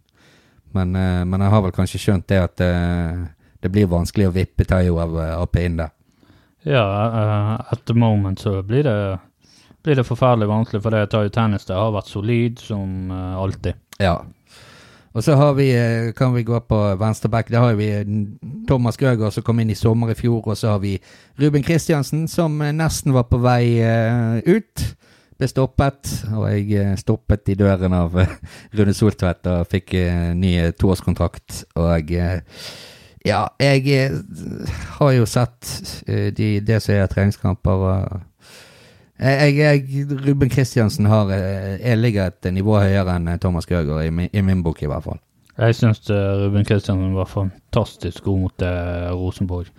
[0.73, 3.27] Men, eh, men jeg har vel kanskje skjønt det at eh,
[3.63, 5.93] det blir vanskelig å vippe Tayo av, av pinnen der.
[6.67, 9.19] Ja, uh, at the moment så blir det,
[9.87, 11.67] blir det forferdelig vanskelig, for det tar jo tennis.
[11.69, 13.79] Det har vært solid som eh, alltid.
[14.03, 14.17] Ja.
[15.17, 17.53] Og så har vi, eh, kan vi gå på venstreback.
[17.55, 18.09] Der har vi eh,
[18.67, 20.43] Thomas Grøger som kom inn i sommer i fjor.
[20.43, 20.97] Og så har vi
[21.39, 23.79] Ruben Kristiansen som nesten var på vei
[24.43, 24.87] ut.
[25.37, 28.15] Ble stoppet, og jeg stoppet i døren av
[28.75, 29.93] Rune Soltvedt og fikk
[30.35, 31.63] ny toårskontrakt.
[31.77, 32.33] Og jeg,
[33.29, 34.15] ja, jeg
[34.97, 37.85] har jo sett de, det som er treningskamper.
[37.93, 38.25] og
[39.21, 44.05] jeg, jeg, Ruben Kristiansen har, eh, jeg ligger et nivå høyere enn eh, Thomas Grøgaard,
[44.07, 45.21] i, min- i min bok i hvert fall.
[45.57, 49.71] Jeg syns Ruben Kristiansen var fantastisk god mot eh, Rosenborg.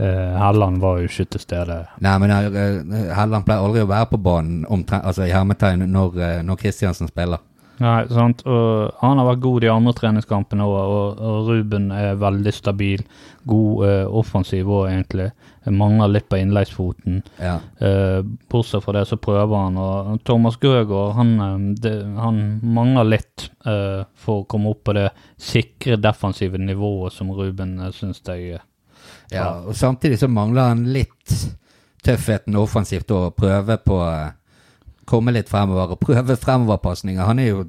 [0.00, 1.76] Eh, Helland var jo ikke til stede.
[2.02, 6.18] Nei, men eh, Helland pleier aldri å være på banen omtrent, altså i hermetegn når,
[6.18, 7.38] eh, når Kristiansen spiller.
[7.82, 8.42] Nei, sant.
[8.46, 13.02] Og han har vært god de andre treningskampene òg, og, og Ruben er veldig stabil.
[13.48, 15.30] God eh, offensiv òg, egentlig.
[15.70, 17.20] Mangler litt på innleggsfoten.
[17.38, 17.58] Ja.
[17.78, 18.18] Eh,
[18.50, 19.78] bortsett fra det så prøver han.
[19.78, 24.96] Og Thomas Grøgaard han, eh, det, han mangler litt eh, for å komme opp på
[24.98, 28.68] det sikre defensive nivået som Ruben uh, syns jeg eh,
[29.32, 29.48] ja.
[29.66, 31.36] Og samtidig så mangler han litt
[32.02, 34.34] tøffheten offensivt og prøve på eh,
[35.08, 37.24] komme litt fremover og prøve fremoverpasninger.
[37.24, 37.64] Han er jo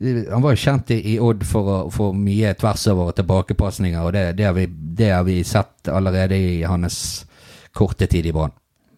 [0.00, 4.44] han var jo kjent i, Odd for, for mye tversover og tilbakepasninger, og det, det,
[4.48, 6.98] har vi, det har vi sett allerede i hans
[7.76, 8.52] korte tid i Brann.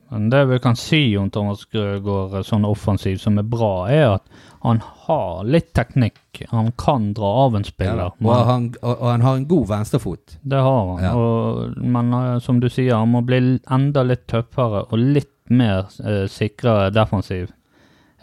[0.08, 4.38] Men det vi kan si om Thomas Grøgaard sånn offensiv som er bra, er at
[4.64, 6.40] han har litt teknikk.
[6.50, 8.14] Han kan dra av en spiller.
[8.18, 10.38] og, han, og, og han har en god venstrefot.
[10.40, 11.02] Det har han.
[11.04, 11.12] Ja.
[11.14, 15.92] Og, men eh, som du sier, han må bli enda litt tøffere og litt mer
[16.02, 17.52] eh, sikrere defensiv.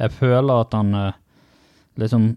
[0.01, 1.21] Jeg føler at han eh,
[2.01, 2.33] liksom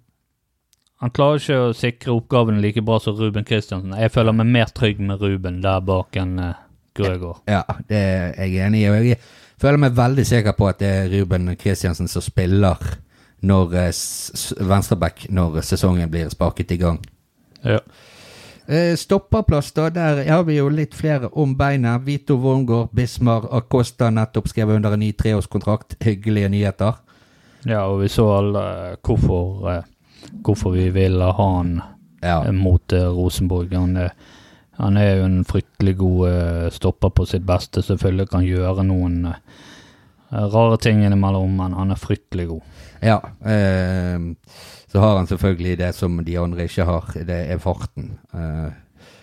[1.03, 3.95] Han klarer ikke å sikre oppgavene like bra som Ruben Kristiansen.
[3.95, 6.57] Jeg føler meg mer trygg med Ruben der bak enn uh,
[6.99, 7.45] Grøgaard.
[7.47, 8.89] Ja, det er jeg enig i.
[8.91, 9.21] Og jeg
[9.63, 12.83] føler meg veldig sikker på at det er Ruben Kristiansen som spiller
[13.47, 13.91] når eh,
[14.67, 16.99] venstreback når sesongen blir sparket i gang.
[17.63, 17.79] Ja.
[18.69, 19.89] Eh, Stopperplass, da.
[19.95, 21.97] Der har vi jo litt flere om beina.
[22.05, 25.97] Vito Wormgård, Bismar Acosta nettopp skrevet under en ny treårskontrakt.
[26.05, 26.99] Hyggelige nyheter.
[27.65, 29.85] ja, og vi så alle eh, hvorfor, eh,
[30.45, 31.81] hvorfor vi ville ha han
[32.23, 32.45] Ja.
[32.45, 33.73] eh, mot eh, Rosenborg.
[33.75, 34.13] Han er,
[34.79, 37.83] han er jo en fryktelig god eh, stopper på sitt beste.
[37.83, 39.39] Selvfølgelig kan gjøre noen eh,
[40.53, 42.63] rare ting innimellom, men han er fryktelig god.
[43.03, 44.19] ja eh,
[44.89, 47.11] så har han selvfølgelig det som de andre ikke har.
[47.15, 48.19] Det er farten.
[48.35, 48.69] Eh,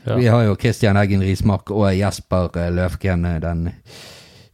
[0.06, 0.16] Ja.
[0.22, 3.72] Vi har jo Christian Eggen Rismark og Jesper eh, Løfgren, eh, den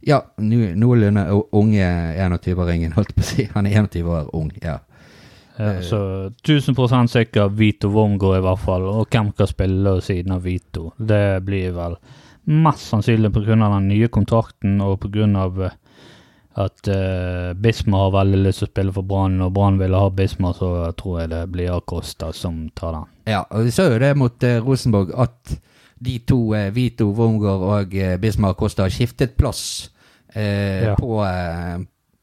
[0.06, 1.84] ja, noenlunde unge
[2.16, 3.44] 21-åringen, holdt på å si.
[3.52, 4.78] Han er 21 år ung, ja.
[5.58, 5.98] Ja, så
[6.48, 8.86] 1000% sikker Vito Wongo, i hvert fall.
[8.88, 10.92] Og hvem kan spille siden av Vito?
[10.96, 11.96] Det blir vel
[12.44, 13.54] mest sannsynlig pga.
[13.54, 15.70] den nye kontrakten og pga.
[16.54, 19.40] at uh, Bismar har veldig lyst til å spille for Brann.
[19.40, 23.06] Og Brann ville ha Bismar, så tror jeg det blir Acosta som tar den.
[23.26, 25.54] Ja, og vi så jo det mot uh, Rosenborg, at
[26.02, 29.90] de to, uh, Vito Wongård og uh, Bismar Acosta, har skiftet plass
[30.34, 30.94] eh, Ja.
[30.96, 31.78] på eh,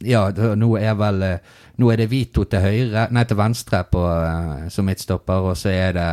[0.06, 1.40] Ja, nå er vel eh,
[1.80, 5.72] Nå er det Vito til høyre, nei til venstre på, eh, som midtstopper, og så
[5.72, 6.10] er det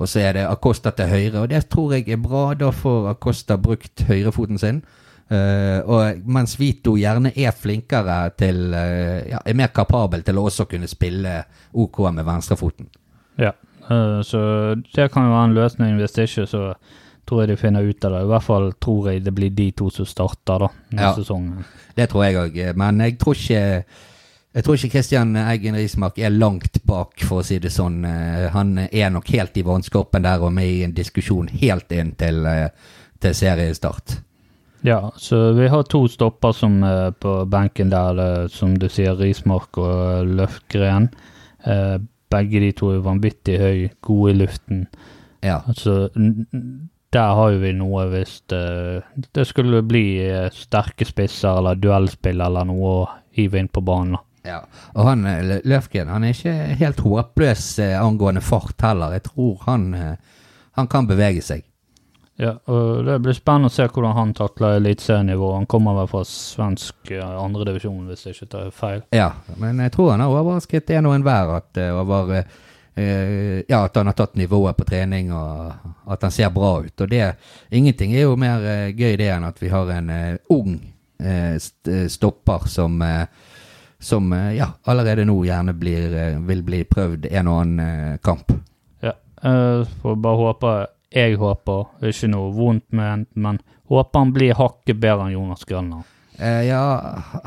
[0.00, 2.54] og så er det Acosta til høyre, og det tror jeg er bra.
[2.56, 4.80] Da får Acosta brukt høyrefoten sin.
[5.30, 10.48] Uh, og mens Vito gjerne er flinkere til uh, ja, Er mer kapabel til å
[10.48, 11.36] også kunne spille
[11.78, 12.88] OK med venstrefoten.
[13.38, 13.52] Ja,
[13.86, 14.40] uh, så
[14.80, 15.94] det kan jo være en løsning.
[16.00, 16.64] Hvis ikke, så
[17.28, 18.24] tror jeg de finner ut av det.
[18.24, 21.12] I hvert fall tror jeg det blir de to som starter da, Ja.
[21.14, 21.52] sesong.
[21.94, 23.84] Det tror jeg òg, men jeg tror ikke
[24.54, 28.04] jeg tror ikke Christian Eggen Rismark er langt bak, for å si det sånn.
[28.04, 32.12] Eh, Han er nok helt i vannskorpen der og med i en diskusjon helt inn
[32.18, 32.68] til, eh,
[33.20, 34.20] til seriestart.
[34.82, 39.76] Ja, så vi har to stopper som er på benken der, som du sier, Rismark
[39.78, 41.10] og Løfgren.
[41.66, 41.98] Eh,
[42.30, 44.86] begge de to er vanvittig høy, gode i luften.
[45.42, 45.60] Ja.
[45.68, 46.08] Altså,
[47.12, 52.68] der har jo vi noe hvis det, skulle bli eh, sterke spisser eller duellspill eller
[52.68, 54.18] noe å hive inn på banen.
[54.46, 54.60] Ja.
[54.94, 59.16] Og han eh, Løfgren han er ikke helt håpløs eh, angående fart heller.
[59.16, 60.38] Jeg tror han, eh,
[60.78, 61.66] han kan bevege seg.
[62.40, 65.58] Ja, og Det blir spennende å se hvordan han takler eliteserienivået.
[65.58, 69.02] Han kommer vel fra svensk andredivisjon, hvis jeg ikke tar feil.
[69.12, 74.00] Ja, men jeg tror han har overrasket en og enhver at, over, eh, ja, at
[74.00, 76.96] han har tatt nivået på trening og at han ser bra ut.
[76.96, 77.34] Og det,
[77.76, 80.78] ingenting er jo mer gøy det enn at vi har en eh, ung
[81.20, 81.56] eh,
[82.08, 83.26] stopper som, eh,
[84.00, 88.16] som eh, ja, allerede nå gjerne blir, eh, vil bli prøvd en og annen eh,
[88.24, 88.52] kamp.
[89.04, 89.12] Ja,
[90.02, 90.72] Får bare håpe
[91.10, 93.58] Jeg håper, ikke noe vondt ment, men
[93.90, 96.06] håper han blir hakket bedre enn Jonas Grønland.
[96.40, 96.82] Ja,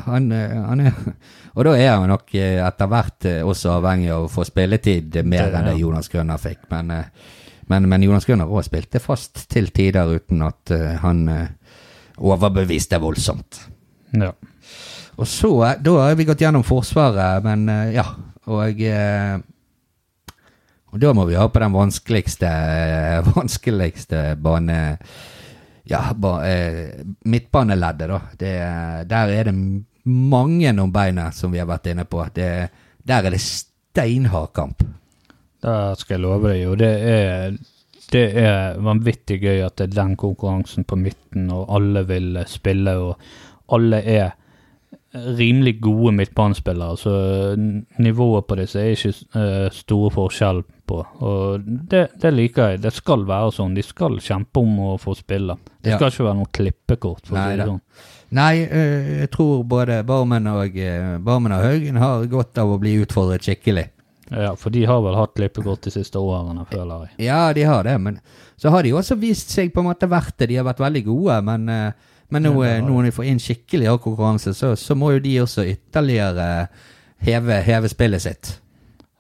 [0.06, 0.98] han, han er
[1.56, 5.58] Og da er han nok etter hvert også avhengig av å få spilletid mer Det,
[5.58, 5.78] enn det.
[5.80, 6.68] Jonas Grønner fikk.
[6.70, 6.92] Men,
[7.72, 10.74] men, men Jonas Grønner òg spilte fast til tider uten at
[11.06, 11.24] han
[12.20, 13.64] overbeviste voldsomt.
[14.12, 14.34] Ja.
[15.16, 18.06] Og så, eh, da har vi gått gjennom Forsvaret, men eh, ja.
[18.44, 19.38] Og, eh,
[20.92, 22.50] og da må vi ha på den vanskeligste,
[23.36, 24.82] vanskeligste bane...
[25.84, 26.38] Ja, ba,
[27.28, 28.18] midtbaneleddet, da.
[28.40, 28.52] Det,
[29.12, 29.54] der er det
[30.08, 32.22] mange om beinet, som vi har vært inne på.
[32.32, 32.48] Det,
[33.04, 34.86] der er det steinhard kamp.
[35.60, 36.64] Det skal jeg love deg.
[36.72, 37.58] Og det er,
[38.16, 42.96] det er vanvittig gøy at det er den konkurransen på midten, og alle vil spille,
[43.04, 44.32] og alle er
[45.14, 46.98] rimelig gode midtbanespillere.
[46.98, 47.12] Så
[48.02, 51.00] nivået på disse er ikke eh, store forskjell på.
[51.24, 52.82] Og det, det liker jeg.
[52.84, 53.76] Det skal være sånn.
[53.78, 55.58] De skal kjempe om å få spille.
[55.84, 55.98] Det Ja.
[56.00, 57.26] skal ikke være noe klippekort.
[57.28, 57.82] for å si Nei det sånn.
[58.34, 62.80] Nei, eh, jeg tror både Barmen og, eh, Barmen og Haugen har godt av å
[62.82, 63.90] bli utfordret skikkelig.
[64.32, 67.28] Ja, for de har vel hatt klippekort de siste årene, føler jeg.
[67.28, 68.20] Ja, de har det, men
[68.58, 70.48] så har de også vist seg på en måte verdt det.
[70.50, 71.92] De har vært veldig gode, men, eh,
[72.34, 75.22] men nå, Ja, eh, når de får inn skikkelig hard konkurranse, så, så må jo
[75.24, 76.50] de også ytterligere
[77.24, 78.52] heve, heve spillet sitt.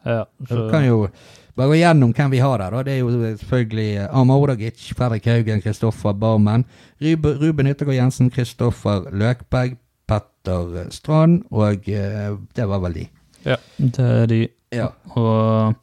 [0.06, 1.08] Ja, Så Du kan jo
[1.56, 2.73] bare gå gjennom hvem vi har der.
[2.73, 2.82] da.
[2.84, 6.65] Det er jo selvfølgelig eh, Amodagic, Fredrik Haugen, Kristoffer Barmen,
[7.02, 9.78] Ruben, Ruben Yttergård Jensen, Kristoffer Løkberg,
[10.10, 13.06] Petter Strand, og eh, det var vel de.
[13.45, 14.41] ja, det er de.
[14.73, 14.88] Ja.
[15.15, 15.76] Og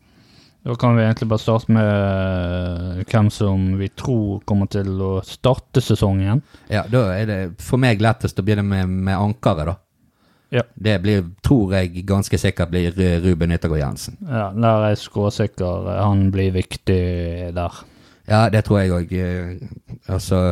[0.65, 5.13] da kan vi egentlig bare starte med eh, hvem som vi tror kommer til å
[5.25, 6.43] starte sesongen.
[6.69, 9.77] Ja, da er det for meg lettest å begynne med, med ankeret, da.
[10.51, 10.65] Ja.
[10.75, 14.19] Det blir, tror jeg ganske sikkert blir eh, Ruben Yttergård Jensen.
[14.27, 15.93] Ja, Der er jeg skråsikker.
[16.03, 17.03] Han blir viktig
[17.55, 17.83] der.
[18.31, 19.15] Ja, det tror jeg òg.
[20.11, 20.51] Altså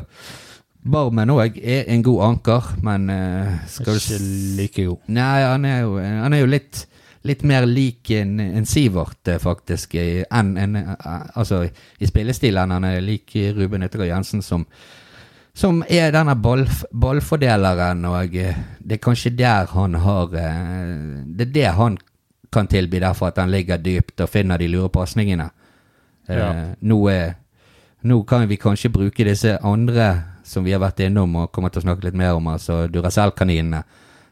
[0.89, 4.21] Barmen òg er en god anker, men eh, skal Ikke
[4.57, 5.03] like god.
[5.11, 6.85] Nei, han er jo, han er jo litt,
[7.29, 10.95] litt mer lik en, en Sivert, eh, faktisk, enn en, eh,
[11.39, 11.63] altså,
[12.01, 14.65] i spillestil enn han er lik Ruben Yttergård Jensen, som,
[15.59, 21.49] som er denne ball, ballfordeleren, og eh, det er kanskje der han har eh, Det
[21.49, 21.99] er det han
[22.53, 25.51] kan tilby, derfor at han ligger dypt og finner de lure pasningene.
[26.29, 26.49] Eh, Ja.
[26.81, 27.35] nå, er-
[28.05, 31.83] nå kan vi kanskje bruke disse andre som vi har vært innom og kommer til
[31.83, 33.83] å snakke litt mer om, altså Duracell-kaninene,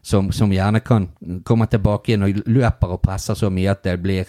[0.07, 1.09] som, som gjerne kan
[1.45, 4.23] komme tilbake igjen og løper og presser så mye at det blir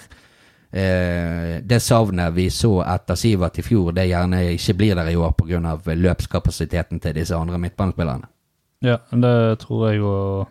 [0.71, 5.15] eh, Det savnet vi så etter Sivert i fjor, det gjerne ikke blir der i
[5.15, 5.75] år pga.
[5.93, 8.25] løpskapasiteten til disse andre midtbanespillerne.
[8.81, 10.45] Ja, det tror jeg jo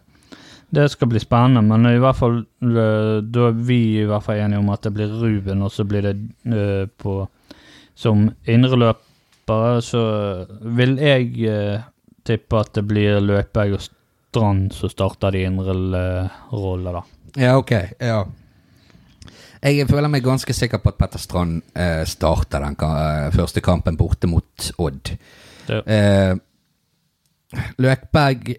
[0.70, 4.44] Det skal bli spennende, men i hvert fall eh, da er vi i hvert fall
[4.44, 7.26] enige om at det blir Ruben, og så blir det eh, på
[7.94, 10.06] Som indreløpere så
[10.62, 11.82] vil jeg eh,
[12.24, 13.80] tippe at det blir Løkberg og
[14.36, 15.76] Strand som starta de indre
[16.52, 17.02] roller da.
[17.40, 17.72] Ja, ok.
[18.00, 18.24] Ja.
[19.64, 23.96] Jeg føler meg ganske sikker på at Petter Strand eh, starter den eh, første kampen
[23.96, 25.16] borte mot Odd.
[25.66, 26.36] Det, Eh,
[27.82, 28.52] Løkberg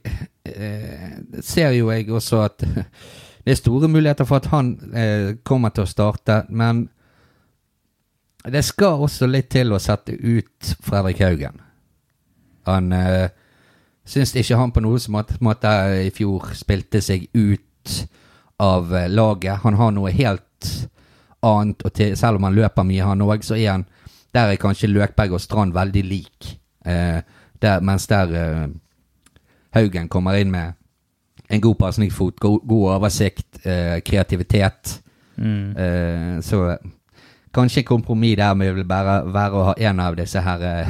[0.43, 1.13] eh,
[1.43, 2.65] ser jo jeg også at
[3.45, 6.89] det er store muligheter for at han eh, kommer til å starte, men
[8.47, 11.61] det skal også litt til å sette ut Fredrik Haugen.
[12.67, 13.29] Han eh,
[14.07, 15.71] syns ikke han på noe som måte, måte
[16.07, 17.93] i fjor spilte seg ut
[18.63, 19.61] av eh, laget.
[19.63, 20.71] Han har noe helt
[21.45, 23.87] annet, og til, selv om han løper mye, han òg, så er han
[24.35, 26.47] Der er kanskje Løkberg og Strand veldig lik.
[26.85, 27.21] Eh,
[27.61, 28.67] der, mens der eh,
[29.73, 30.75] Haugen kommer inn med
[31.49, 35.01] en god pasningsfot, god, god oversikt, eh, kreativitet.
[35.37, 36.77] mm, Eh, så
[37.53, 40.85] kanskje kompromiss der med vil bare være å ha en av disse her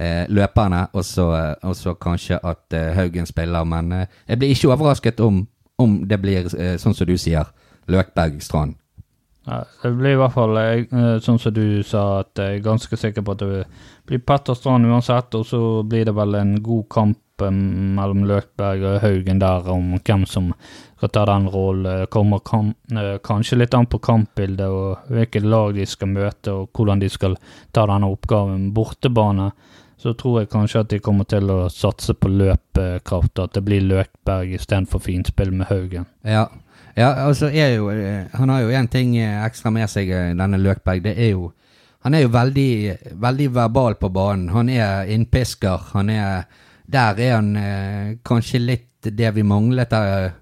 [0.00, 3.64] eh, løperne, eh, og så kanskje at eh, Haugen spiller.
[3.64, 5.44] Men eh, jeg blir ikke overrasket om,
[5.78, 7.52] om det blir eh, sånn som du sier,
[7.90, 8.76] Løkberg-Strand.
[9.48, 12.96] Ja, det blir i hvert fall eh, sånn som du sa, at jeg er ganske
[13.00, 13.64] sikker på at det
[14.08, 18.98] blir Petter Strand uansett, og så blir det vel en god kamp mellom Løkberg og
[19.00, 20.50] Haugen der om hvem som
[20.98, 22.06] skal ta den rollen.
[22.12, 27.00] Kommer eh, kanskje litt an på kampbildet og hvilket lag de skal møte, og hvordan
[27.00, 27.38] de skal
[27.72, 28.70] ta denne oppgaven.
[28.76, 29.50] Bortebane
[30.00, 33.84] så tror jeg kanskje at de kommer til å satse på løpekraft, at det blir
[33.84, 36.06] Løkberg istedenfor finspill med Haugen.
[36.24, 36.46] Ja,
[36.96, 40.32] ja altså er jo eh, Han har jo én ting eh, ekstra med seg, eh,
[40.38, 41.02] denne Løkberg.
[41.04, 41.50] Det er jo
[42.00, 44.48] Han er jo veldig, veldig verbal på banen.
[44.48, 45.90] Han er innpisker.
[45.92, 46.44] Han er
[46.86, 50.32] Der er han eh, kanskje litt det vi manglet der,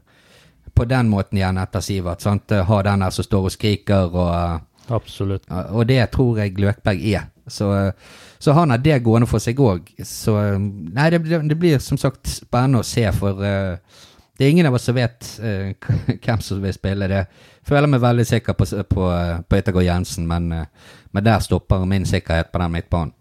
[0.74, 2.22] på den måten igjen etter Sivert.
[2.22, 2.50] Sant?
[2.50, 5.44] Ha den der som står og skriker og Absolutt.
[5.50, 7.26] Og det tror jeg Løkberg er.
[7.48, 7.92] Så,
[8.38, 9.90] så han har det gående for seg òg.
[10.06, 14.04] Så Nei, det, det, blir som sagt spennende å se, for uh,
[14.38, 15.74] det er ingen av oss som vet uh,
[16.24, 17.24] hvem som vil spille det.
[17.68, 19.08] Føler meg veldig sikker på, på,
[19.42, 23.14] på Ettergård Jensen, men, uh, men der stopper min sikkerhet på den midtbanen.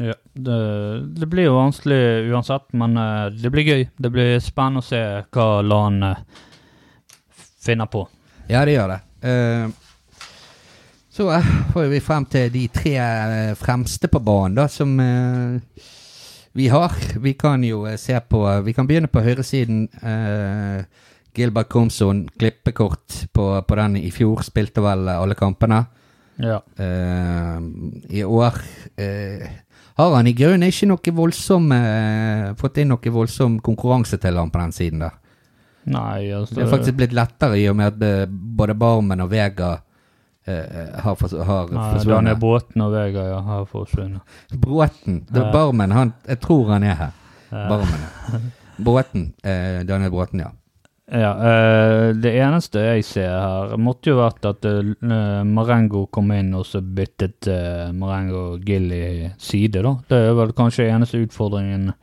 [0.00, 0.58] Ja, det,
[1.00, 3.88] det blir jo vanskelig uansett, men eh, det blir gøy.
[3.96, 5.00] Det blir spennende å se
[5.34, 6.20] hva LAN eh,
[7.64, 8.04] finner på.
[8.46, 8.98] Ja, det gjør det.
[9.26, 9.87] Eh,
[11.18, 15.86] så eh, får vi frem til de tre eh, fremste på banen, da, som eh,
[16.54, 16.94] vi har.
[17.18, 19.88] Vi kan jo se på Vi kan begynne på høyresiden.
[21.34, 24.42] Gilbert Komson, klippekort på, på den i fjor.
[24.42, 25.84] Spilte vel alle kampene.
[26.38, 26.58] Ja.
[28.08, 28.58] I år
[29.98, 34.50] har han i grunnen ikke noe voldsom eh, fått inn noe voldsom konkurranse til han
[34.50, 35.18] på den siden der.
[35.90, 39.76] Nei, altså Det er faktisk blitt lettere i og med at både Barmen og Vega
[40.48, 42.12] har, for, har Nei, forsvunnet.
[42.12, 44.38] Daniel Båten og Vega ja, har forsvunnet.
[44.52, 45.20] Bråten.
[45.32, 45.48] Ja.
[45.52, 47.18] Barmen, han, jeg tror han er her.
[47.50, 47.66] Ja.
[47.74, 48.48] Barmen.
[48.88, 49.28] Bråten.
[49.42, 50.54] Eh, Daniel Bråten, ja.
[51.08, 54.90] Ja, eh, det eneste jeg ser her, måtte jo vært at eh,
[55.48, 59.94] Marengo kom inn og så byttet uh, Marengo Gilly side, da.
[60.10, 61.94] Det er vel kanskje eneste utfordringen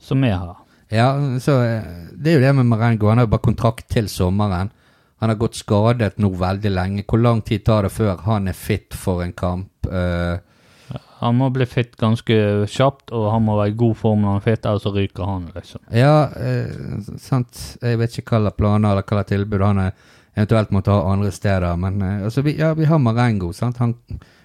[0.00, 0.54] som er her.
[0.88, 1.10] Ja,
[1.42, 3.10] så eh, Det er jo det med Marengo.
[3.10, 4.72] Han har jo bare kontrakt til sommeren.
[5.22, 7.04] Han har gått skadet nå veldig lenge.
[7.08, 9.70] Hvor lang tid tar det før han er fit for en kamp?
[9.88, 10.36] Uh,
[11.22, 12.34] Han må bli fit ganske
[12.68, 15.24] kjapt, og han må være i god form når han er fit, ellers så ryker
[15.24, 15.80] han, liksom.
[15.96, 17.62] ja, uh, sant.
[17.80, 19.94] Jeg vet ikke hva slags planer eller hva slags tilbud han er,
[20.36, 21.80] eventuelt måtte ha andre steder.
[21.80, 23.52] Men uh, altså, vi, ja, vi har Marengo.
[23.56, 23.80] sant?
[23.80, 23.96] Han,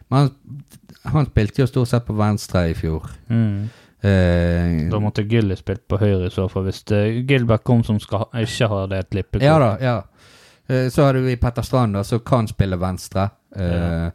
[0.07, 0.63] men han,
[1.11, 3.11] han spilte jo stort sett på venstre i fjor.
[3.27, 3.67] Mm.
[4.01, 6.79] Uh, Da måtte Gilly spilt på høyre i så fall, hvis
[7.27, 9.43] Gilbert kom som skal, ikke har det klippekort.
[9.45, 9.97] Ja da, ja.
[10.67, 13.29] Eh, Så har du i Petter Strand, da, som kan spille venstre.
[13.55, 14.11] Ja.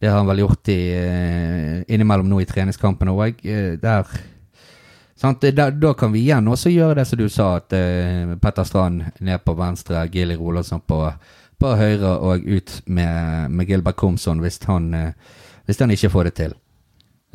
[0.00, 3.42] Det har han vel gjort i, eh, innimellom nå i treningskampen òg.
[3.80, 4.06] Der
[5.52, 9.02] Da, da kan vi igjen også gjøre det som du sa, at eh, Petter Strand
[9.20, 11.12] ned på venstre, Gilly Rolandsson på,
[11.60, 15.12] på høyre og ut med, med Gilbert Komson hvis han, eh,
[15.66, 16.54] hvis han ikke får det til.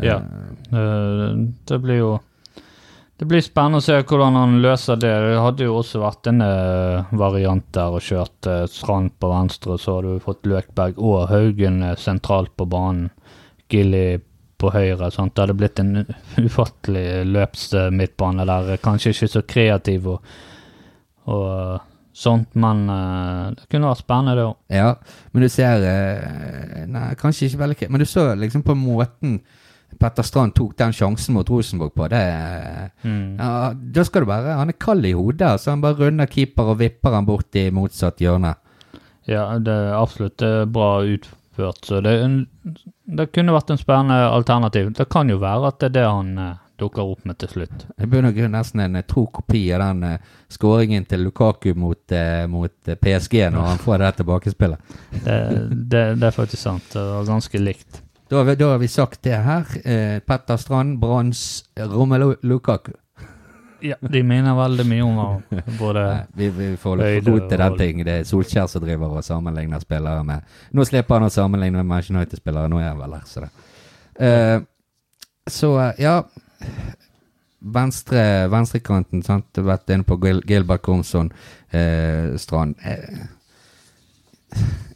[0.02, 0.16] Ja.
[0.18, 1.36] Eh, Eh,
[1.68, 2.20] Det blir jo
[3.16, 5.14] Det blir spennende å se hvordan han løser det.
[5.24, 9.78] Det hadde jo også vært en eh, variant der og kjørt eh, Strand på venstre,
[9.80, 13.08] så hadde du fått Løkberg og Haugen eh, sentralt på banen.
[13.72, 14.20] Gilly
[14.60, 15.08] på høyre.
[15.16, 15.32] Sant?
[15.32, 16.04] Det hadde blitt en
[16.50, 18.76] ufattelig løpsmidtbane der.
[18.84, 20.36] Kanskje ikke så kreativ og,
[21.32, 22.84] og sånt, men
[23.56, 24.60] det kunne vært spennende, det òg.
[24.76, 24.92] Ja,
[25.32, 25.88] men du ser
[26.92, 29.40] Nei, kanskje ikke veldig Men du så liksom på måten
[30.00, 32.08] Petter Strand tok den sjansen mot Rosenborg på.
[32.12, 32.22] Det
[33.04, 33.38] Mm.
[33.40, 36.64] ja, Da skal du være Han er kald i hodet, så han bare runder keeper
[36.74, 38.56] og vipper han bort i motsatt hjørne.
[39.28, 40.38] Ja, det er absolutt
[40.72, 41.86] bra utført.
[41.86, 42.46] Så det,
[43.08, 44.94] det kunne vært en spennende alternativ.
[44.94, 47.86] Det kan jo være at det er det han eh, dukker opp med til slutt.
[47.98, 50.18] Det begynner å bli nesten en eh, tro kopi av den eh,
[50.52, 52.14] skåringen til Lukaku mot,
[52.52, 54.96] mot PSG når han får det tilbakespillet.
[55.24, 55.40] Det,
[55.90, 56.92] det, det er faktisk sant.
[56.94, 58.02] Det var ganske likt.
[58.30, 59.66] Da da har vi sagt det her.
[59.84, 62.92] Eh, Petter Strand, Brans, Romelu Lukaku.
[63.82, 65.44] Ja, de mener veldig mye om.
[65.80, 68.04] Både vi, vi får god til den ting.
[68.06, 71.90] Det er Solskjær som driver og sammenligner spillere med Nå slipper han å sammenligne med
[71.92, 73.52] Manchester United-spillere, nå er han vel her, så det.
[74.26, 74.60] Eh,
[75.52, 76.16] så eh, ja
[77.76, 79.48] Venstre, Venstrekanten, sant.
[79.54, 81.32] Du har vært inne på Gil Gilbert Komson,
[81.74, 82.76] eh, Strand.
[82.86, 83.26] Eh,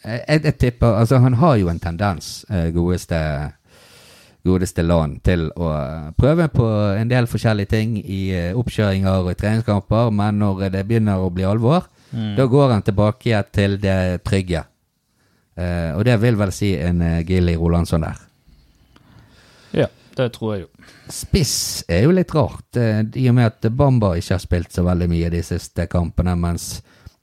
[0.04, 3.20] jeg, jeg tipper Altså, han har jo en tendens, eh, godeste
[4.48, 9.32] godeste LAN til å eh, prøve på en del forskjellige ting i eh, oppkjøringer og
[9.34, 12.32] i treningskamper, men når det begynner å bli alvor, Mm.
[12.40, 14.64] da går han tilbake til det trygge.
[15.56, 18.18] Eh, og det vil vel si en Gilly Rolandsson der.
[19.78, 19.86] Ja,
[20.18, 20.70] det tror jeg jo.
[21.14, 24.82] Spiss er jo litt rart, eh, i og med at Bamba ikke har spilt så
[24.88, 26.80] veldig mye de siste kampene, mens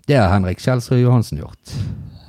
[0.07, 1.75] det har Henrik Kjelsrud Johansen gjort.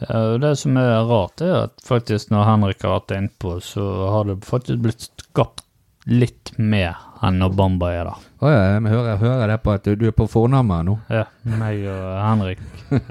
[0.03, 3.85] Ja, Det som er rart, er at faktisk når Henrik har hatt det innpå, så
[4.13, 5.63] har det faktisk blitt skapt
[6.07, 6.95] litt mer
[7.25, 8.25] enn når Bamba er der.
[8.39, 10.95] Å ja, jeg hører, hører det på at du, er på fornavnet nå.
[11.11, 11.25] Ja,
[11.57, 12.63] meg og Henrik.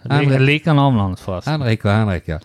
[0.00, 0.30] Eh, Henrik.
[0.32, 1.52] Jeg liker navnet hans, forresten.
[1.58, 2.38] Henrik og Henrik, ja.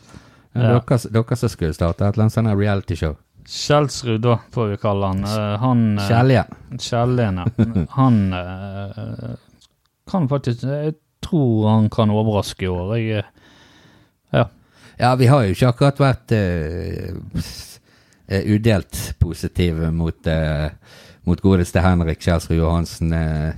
[0.51, 0.73] Ja.
[0.75, 3.13] Dere, dere som skulle starte et eller annet sånt realityshow.
[3.47, 5.21] Kjelsrud, da, får vi kalle han.
[5.29, 6.43] Eh, Han Kjellje.
[6.81, 7.67] Kjelljen, ja.
[7.99, 9.35] Han eh,
[10.11, 10.95] kan faktisk Jeg
[11.25, 12.91] tror han kan overraske i år.
[12.99, 13.23] Jeg,
[14.33, 14.45] eh,
[14.97, 17.11] Ja, vi har jo ikke akkurat vært eh,
[18.47, 20.69] udelt positive mot, uh,
[21.27, 23.11] mot godeste Henrik Kjelsrud Johansen.
[23.11, 23.51] Uh,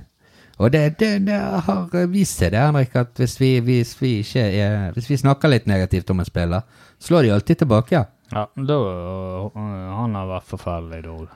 [0.58, 4.12] Og det, det, det har vist seg, det, Henrik, at hvis vi, hvis vi
[4.42, 6.66] er Hvis vi snakker litt negativt om en spiller,
[6.98, 7.94] slår de alltid tilbake.
[7.94, 8.78] Ja, ja, da
[9.54, 11.28] Han har vært forferdelig dårlig.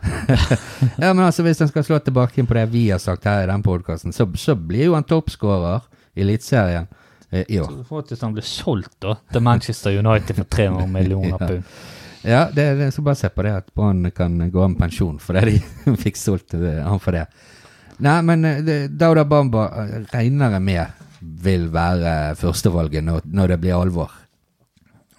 [1.03, 3.45] ja men altså, hvis han skal slå tilbake inn på det vi har sagt her
[3.45, 6.91] i den podkasten, så, så blir jo han toppskårer i Eliteserien
[7.33, 7.67] eh, år.
[7.73, 11.49] Så faktisk han ble solgt da til Manchester United for 300 millioner Ja.
[11.49, 11.63] pund.
[12.23, 15.17] Ja, det, det så bare se på det at Brann kan gå av med pensjon
[15.19, 15.57] fordi
[15.87, 17.25] de fikk solgt eh, han for det.
[18.03, 21.01] Nei, men eh, Dauda Bamba eh, regner jeg med
[21.43, 24.11] vil være førstevalget når, når det blir alvor.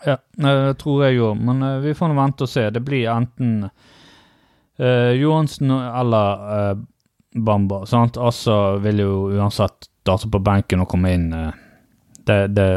[0.06, 2.66] Ja, det tror jeg òg, men vi får nå vente og se.
[2.76, 3.70] Det blir enten
[4.80, 6.44] uh, Johansen eller
[6.74, 6.82] uh,
[7.40, 7.86] Bamba.
[7.88, 8.18] sant?
[8.20, 11.30] Altså vil jo uansett starte på benken og komme inn.
[11.34, 11.54] eh,
[12.28, 12.68] det, det,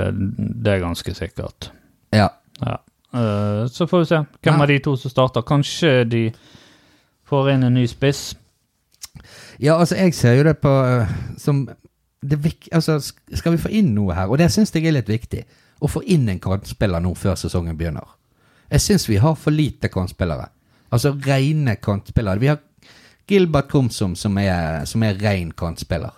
[0.65, 1.71] det er ganske sikkert.
[2.13, 2.29] Ja.
[2.61, 2.77] Ja.
[3.15, 4.63] Uh, så får vi se hvem Ja.
[4.63, 5.43] av de to som starter.
[5.47, 6.25] Kanskje de
[7.29, 8.35] får inn en ny spiss.
[9.61, 11.69] ja, altså, jeg ser jo det på eh, som
[12.23, 12.99] det vik Altså,
[13.35, 14.29] skal vi få inn noe her?
[14.29, 15.45] Og det syns jeg er litt viktig.
[15.81, 18.07] Å få inn en kantspiller nå før sesongen begynner.
[18.71, 20.49] Jeg syns vi har for lite kantspillere.
[20.93, 22.41] Altså rene kantspillere.
[22.41, 22.59] Vi har
[23.29, 26.13] Gilbert Komsom som er, som er ren kantspiller.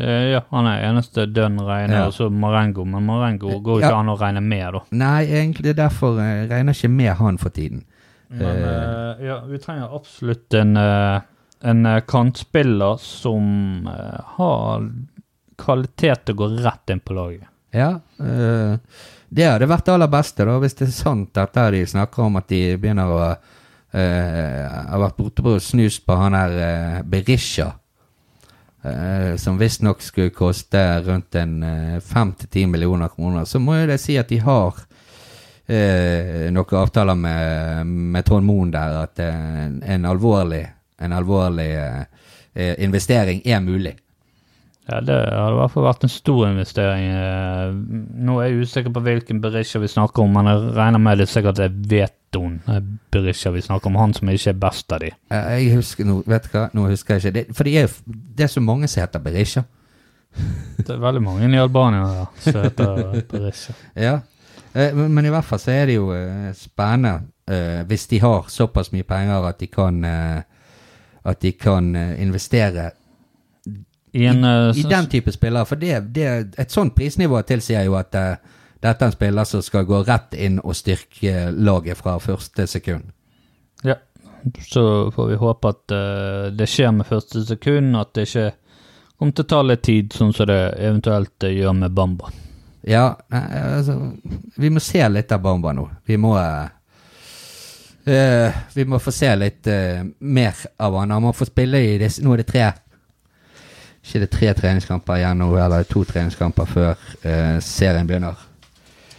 [0.00, 2.06] Eh, ja, han er eneste dønn regner, Ja.
[2.08, 2.84] og så Marengo.
[2.84, 3.90] Men Marengo går jo Ja.
[3.90, 4.80] ikke an å regne med, da.
[4.92, 7.84] Nei, egentlig er derfor jeg regner ikke med han for tiden.
[8.30, 11.20] Men uh, ja, vi trenger absolutt en, eh,
[11.66, 14.84] en eh, kantspiller som eh, har
[15.58, 17.48] kvalitet til å gå rett inn på laget.
[17.74, 18.76] Ja, uh,
[19.30, 22.38] det hadde vært det aller beste, da, hvis det er sant at de snakker om
[22.40, 23.36] at de begynner å uh,
[23.90, 27.72] Har vært borte på å snus på han her Berisha.
[28.84, 33.44] Eh, som visstnok skulle koste rundt en fem til ti millioner kroner.
[33.44, 34.78] Så må det si at de har
[35.70, 40.64] eh, noen avtaler med, med Trond Moen der, at eh, en, en alvorlig,
[41.00, 42.04] en alvorlig eh,
[42.54, 43.96] eh, investering er mulig.
[44.90, 47.04] Ja, Det hadde i hvert fall vært en stor investering.
[47.14, 47.74] eh,
[48.26, 51.28] Nå er jeg usikker på hvilken Berisha vi snakker om, men jeg regner med det
[51.28, 52.80] er sikkert at er Veton eh,
[53.12, 53.96] Berisha vi snakker om.
[54.00, 55.12] Han som ikke er best av de.
[55.30, 57.34] Jeg husker nå, vet du hva, nå husker jeg ikke.
[57.38, 57.94] Det, for det er,
[58.36, 59.62] det er så mange som heter Berisha.
[60.80, 63.72] Det er veldig mange i Albania ja, som heter Berisha.
[64.08, 64.20] Ja.
[64.74, 66.10] Eh, Men, i hvert fall så er det jo
[66.54, 67.18] spennende
[67.90, 72.90] hvis de har såpass mye penger at de kan At de kan investere
[74.12, 75.68] I en uh, i sånn- den type spillere.
[75.68, 76.26] For det, det,
[76.58, 78.34] et sånt prisnivå tilsier jo at uh,
[78.80, 83.12] dette er en spiller som skal gå rett inn og styrke laget fra første sekund.
[83.84, 83.96] Ja,
[84.68, 88.50] så får vi håpe at uh, det skjer med første sekund, at det ikke
[89.20, 92.30] kommer til å ta litt tid, sånn som det eventuelt eh, gjør med Bamba.
[92.88, 93.98] Ja, altså
[94.56, 95.88] Vi må se litt av Bamba nå.
[96.08, 96.36] Vi må
[98.00, 101.10] Uh, eh, Vi må få se litt uh, mer av han.
[101.12, 102.62] Han må få spille i disse Nå er det tre
[104.04, 108.38] Ikke det tre treningskamper igjen nå, eller to treningskamper før eh, serien begynner.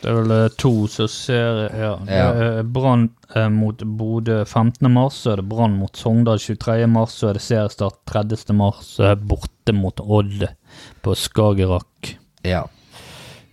[0.01, 1.91] Det er vel eh, to som ser Ja.
[2.09, 2.29] Ja.
[2.33, 4.89] er Brann eh, mot Bodø 15.
[4.91, 6.87] mars, så er det Brann mot Sogndal 23.
[6.89, 8.55] mars, så er det seriestart 30.
[8.57, 10.47] mars, så er det borte mot Odd
[11.05, 12.15] på Skagerrak.
[12.41, 12.65] Ja.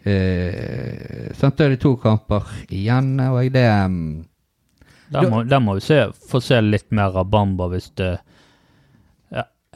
[0.09, 4.25] Eh, sant, da er det to kamper igjen, og det mm,
[5.13, 8.15] Der må, der må vi se, få se litt mer av Bamba hvis det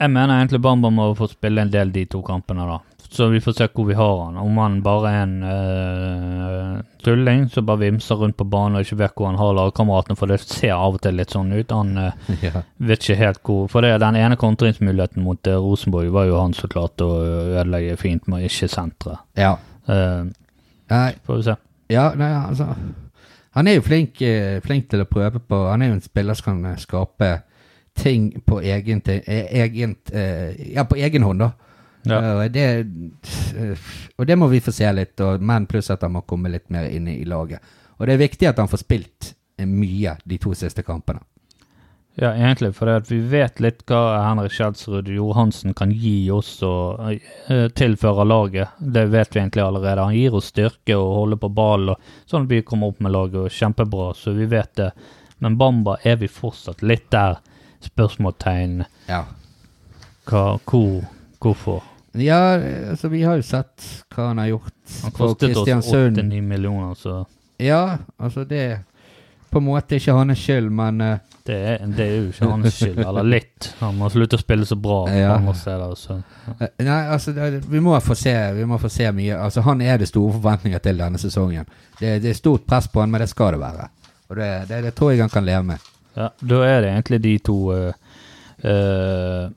[0.01, 2.79] Jeg mener egentlig Bamba må få spille en del de to kampene, da.
[3.13, 4.39] Så vi får se hvor vi har han.
[4.41, 8.97] Om han bare er en øh, tulling som bare vimser rundt på banen og ikke
[9.03, 11.75] vet hvor han har lagkameratene, for det ser av og til litt sånn ut.
[11.77, 12.63] Han øh, ja.
[12.81, 16.57] vet ikke helt hvor For det, den ene kontringsmuligheten mot eh, Rosenborg var jo han
[16.57, 17.21] som klarte å
[17.53, 19.21] ødelegge fint med ikke sentre.
[19.37, 19.55] ja.
[19.83, 20.29] Uh,
[20.87, 21.53] Nei, får vi se.
[21.91, 22.69] Ja, nei, altså
[23.57, 24.21] Han er jo flink,
[24.63, 27.33] flink til å prøve på Han er jo en spiller som kan skape
[27.93, 31.51] ting på egen, eh, egent, eh, Ja, på egen hånd, da.
[32.03, 32.43] Ja.
[32.43, 32.85] Eh, det,
[34.17, 36.69] og det må vi få se litt, og, men pluss at han må komme litt
[36.69, 37.59] mer inn i laget.
[37.97, 41.21] Og det er viktig at han får spilt mye de to siste kampene.
[42.15, 46.99] Ja, egentlig, for vi vet litt hva Henrik Kjelsrud Johansen kan gi oss og
[47.73, 48.75] tilføre laget.
[48.77, 50.03] Det vet vi egentlig allerede.
[50.05, 51.97] Han gir oss styrke og holder på ballen,
[52.29, 54.91] sånn at vi kommer opp med laget og kjempebra, så vi vet det.
[55.41, 57.39] Men Bamba er vi fortsatt litt der.
[57.83, 58.83] Spørsmålstegn.
[59.09, 59.23] Ja.
[60.29, 61.03] Hva, hvor,
[61.43, 61.83] hvorfor?
[62.13, 62.39] ja,
[62.89, 66.93] altså vi har jo sett hva han har gjort Han for kostet oss 8-9 millioner,
[66.95, 67.25] så
[67.57, 68.83] Ja, altså det
[69.53, 72.77] på en måte ikke hans skyld, men uh, det er, det er jo ikke hans
[72.79, 72.99] skyld.
[73.03, 73.67] Eller litt.
[73.83, 75.35] Han må slutte å spille så bra Ja.
[75.35, 75.93] andre steder.
[75.99, 76.15] Så.
[76.55, 79.37] Eh, Nei, altså, det, vi, må få se, vi må få se mye.
[79.37, 81.69] Altså, Han er det store forventninger til denne sesongen.
[81.99, 83.89] Det, det er stort press på han, men det skal det være.
[84.29, 85.89] Og det, det, det tror jeg han kan leve med.
[86.13, 87.91] Ja, da er det egentlig de to uh,
[88.63, 89.51] uh,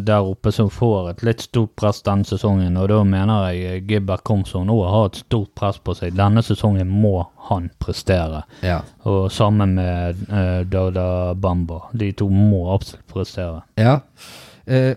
[0.00, 4.20] der oppe som får et litt stort press denne sesongen, og da mener jeg Gibber
[4.24, 6.16] Komson òg har et stort press på seg.
[6.16, 8.42] Denne sesongen må han prestere.
[8.66, 8.82] Ja.
[9.08, 11.86] Og sammen med uh, Dada Bamba.
[11.96, 13.62] De to må absolutt prestere.
[13.80, 14.00] ja.
[14.66, 14.96] Eh,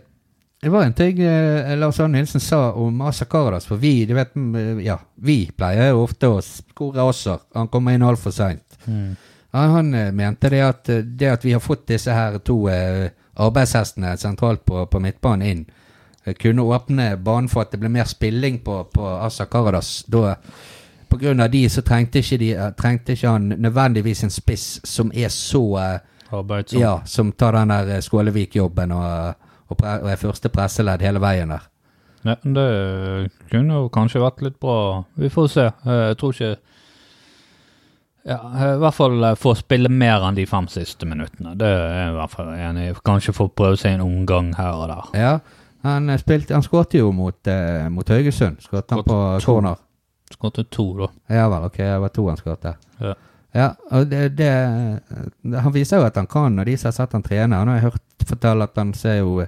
[0.62, 4.14] det var en ting eh, Lars Arne Nilsen sa om Asa Karadas, for vi du
[4.14, 7.46] vet, mm, ja, vi pleier jo ofte å skore Asar.
[7.56, 8.80] Han kommer inn altfor seint.
[8.86, 9.14] Mm.
[9.52, 12.68] Ja, han eh, mente det at, eh, det at vi har fått disse her to
[12.70, 15.64] eh, arbeidshestene sentralt på, på midtbanen inn,
[16.38, 20.04] kunne åpne banen for at det ble mer spilling på, på Asa Karadas.
[20.12, 20.36] Da,
[21.10, 25.14] på grunn av de så trengte ikke, de, trengte ikke han nødvendigvis en spiss som
[25.16, 25.64] er så
[26.30, 26.82] Arbeidsom.
[26.82, 29.34] Ja, som tar den der Skålevik-jobben og,
[29.68, 31.66] og, pre, og er første presseledd hele veien der.
[32.28, 32.68] Ja, det
[33.50, 35.06] kunne jo kanskje vært litt bra.
[35.18, 35.66] Vi får se.
[35.88, 36.58] Jeg tror ikke
[38.26, 41.56] Ja, eh, i hvert fall eh, få spille mer enn de fem siste minuttene.
[41.58, 42.94] Det er jeg i hvert fall enig i.
[43.06, 45.20] Kanskje få prøve seg en omgang her og der.
[45.20, 45.40] Ja,
[45.84, 48.60] han, eh, spilte, han skåret jo mot, eh, mot Haugesund.
[48.62, 49.46] Skåret han Skåret på to.
[49.46, 49.76] corner.
[50.36, 51.08] Skåret to, da.
[51.34, 52.76] Ja vel, ok, det var to han skåret.
[53.02, 53.14] Ja.
[53.56, 54.50] Ja, og det, det
[55.58, 57.56] Han viser jo at han kan, og de som har sett han trene.
[57.58, 59.40] Han har jeg hørt fortelle at han ser jo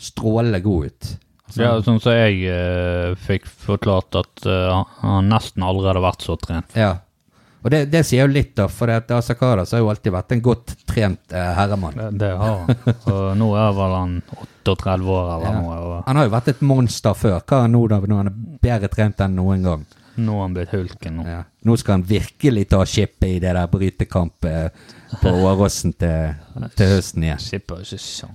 [0.00, 1.10] strålende god ut.
[1.50, 6.06] Altså, Ja, sånn som jeg eh, fikk forklart at eh, han- han nesten allerede har
[6.12, 6.72] vært så trent.
[6.74, 6.94] ja.
[7.62, 10.40] Og det, det sier jo litt, da, for at Asakara har jo alltid vært en
[10.44, 11.98] godt trent eh, herremann.
[11.98, 12.94] Det, det har han.
[13.12, 14.14] Og nå er vel han
[14.64, 15.54] 38 år eller Ja.
[15.60, 17.40] noe, og Han har jo vært et monster før.
[17.44, 19.88] Hva er han nå, da, når han er bedre trent enn noen gang?
[20.20, 21.14] nå er han blitt hulken.
[21.16, 21.22] Nå.
[21.24, 21.38] Ja.
[21.64, 24.82] Nå skal han virkelig ta skipet i det der brytekampet
[25.22, 26.34] på Åråsen til,
[26.76, 27.40] til høsten igjen.
[27.40, 28.34] Skipper ikke sånn.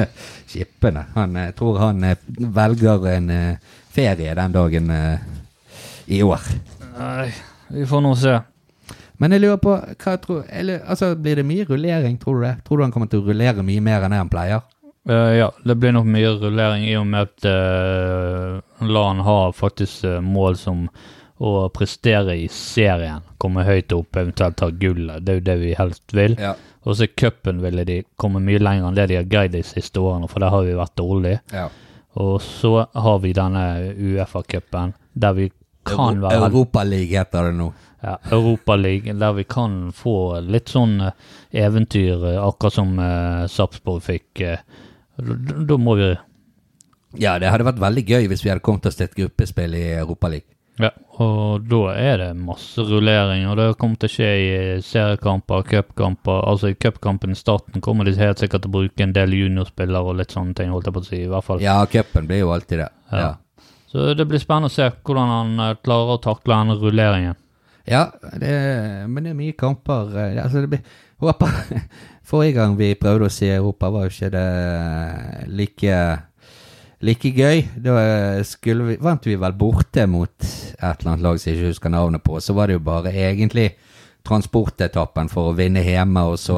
[0.50, 1.06] Skippene.
[1.16, 5.18] Han jeg tror han eh, velger en eh, ferie den dagen eh,
[6.14, 6.44] i år.
[7.00, 7.32] Nei,
[7.72, 8.36] vi får nå se.
[9.22, 12.54] Men jeg lurer på, hva tror, eller, altså, blir det mye rullering, tror du det?
[12.66, 14.64] Tror du han kommer til å rullere mye mer enn det han pleier?
[15.08, 20.06] Uh, ja, det blir nok mye rullering i og med at uh, LAN har faktisk
[20.08, 20.86] uh, mål som
[21.44, 23.22] å prestere i serien.
[23.42, 25.22] Komme høyt opp, eventuelt ta gullet.
[25.22, 26.38] Det er jo det vi helst vil.
[26.40, 26.54] Ja.
[26.84, 30.00] Og så cupen ville de komme mye lenger enn det de har greid de siste
[30.00, 31.40] årene, for der har vi vært dårlige.
[31.54, 31.68] ja.
[32.14, 33.62] Og så har vi denne
[33.98, 35.48] Uefa-cupen, der vi
[35.84, 37.72] kan være Europaliga heter det nå.
[38.04, 41.12] Ja, Europaligaen, der vi kan få litt sånn eh,
[41.64, 44.42] eventyr, eh, akkurat som uh, Sarpsborg fikk.
[45.16, 46.10] Da må vi
[47.22, 49.86] Ja, det hadde vært veldig gøy hvis vi hadde kommet oss til et gruppespill i
[50.00, 50.50] Europaligaen.
[50.82, 50.88] Ja,
[51.22, 54.48] og da er det masse rullering, og det kommer til å skje i
[54.82, 56.40] seriekamper, cupkamper.
[56.50, 60.02] Altså i cupkampen i starten kommer de helt sikkert til å bruke en del juniorspillere
[60.02, 61.62] og litt sånne ting, holdt jeg på å si, i hvert fall.
[61.62, 62.90] Ja, cupen blir jo alltid det.
[63.14, 63.22] Ja.
[63.22, 63.70] Ja.
[63.94, 67.38] Så det blir spennende å se hvordan han klarer å takle denne rulleringen.
[67.86, 68.06] Ja,
[68.40, 68.52] det,
[69.12, 70.14] men det er mye kamper.
[70.16, 70.80] eh, Altså, det blir,
[71.20, 71.50] håper
[72.30, 74.44] Forrige gang vi prøvde å se Europa, var jo ikke det
[75.52, 75.98] like,
[77.04, 77.60] like gøy.
[77.84, 77.96] Da
[78.48, 81.92] skulle vi, vant vi vel borte mot et eller annet lag som jeg ikke husker
[81.92, 82.38] navnet på.
[82.40, 83.74] Så var det jo bare egentlig
[84.24, 86.56] transportetappen for å vinne hjemme, og så,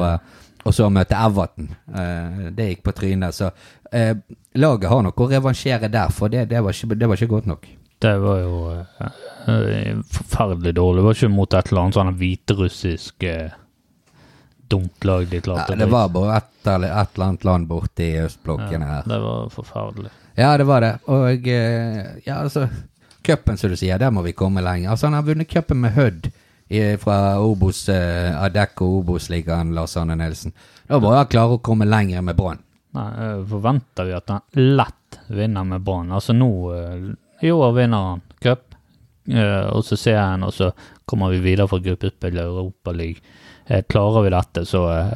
[0.63, 1.67] og så møte Everton.
[1.91, 3.35] Eh, det gikk på trynet.
[3.35, 3.51] Så
[3.91, 4.13] eh,
[4.55, 7.51] laget har nok å revansjere der, for det, det, var ikke, det var ikke godt
[7.51, 7.67] nok.
[7.99, 11.01] Det var jo eh, forferdelig dårlig.
[11.01, 13.55] Det var ikke mot et eller annet sånn hviterussisk eh,
[14.69, 18.11] dumt lag de klarte Ja, det var bare et eller, et eller annet land borti
[18.21, 19.07] østblokkene her.
[19.09, 20.13] Det var forferdelig.
[20.37, 20.93] Ja, det var det.
[21.09, 22.67] Og eh, ja, altså
[23.25, 24.93] Cupen, som du sier, der må vi komme lenger.
[24.93, 26.29] Altså, han har vunnet cupen med Hødd
[27.01, 30.53] fra Obos, eh, Adecco Obos-ligaen, Lars Arne Nilsen.
[30.87, 32.61] Da må han klare å komme lenger med Brann.
[32.95, 33.09] Nei,
[33.49, 34.45] forventer vi at han
[34.77, 36.13] lett vinner med Brann.
[36.15, 36.51] Altså nå
[37.41, 38.75] I år vinner han cup,
[39.29, 40.71] eh, og så ser jeg han, og så
[41.05, 43.35] kommer vi videre fra gruppespill i Europaligaen.
[43.67, 45.13] Eh, klarer vi dette, så eh,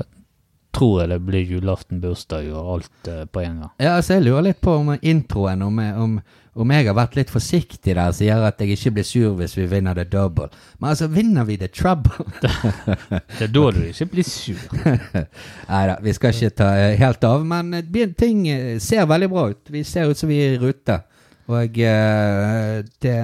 [0.75, 3.71] tror jeg det blir julaften, bursdag og alt eh, på en gang.
[3.79, 6.17] Ja, altså Jeg lurer litt på om introen om, om,
[6.53, 9.69] om jeg har vært litt forsiktig der, sier at jeg ikke blir sur hvis vi
[9.71, 10.49] vinner the double.
[10.79, 12.27] Men altså, vinner vi the trouble?
[13.37, 14.59] Det er da du ikke blir sur.
[15.71, 17.71] Nei da, vi skal ikke ta helt av, men
[18.19, 18.43] ting
[18.83, 19.63] ser veldig bra ut.
[19.71, 20.99] Vi ser ut som vi er i rute.
[21.51, 23.17] Og eh, det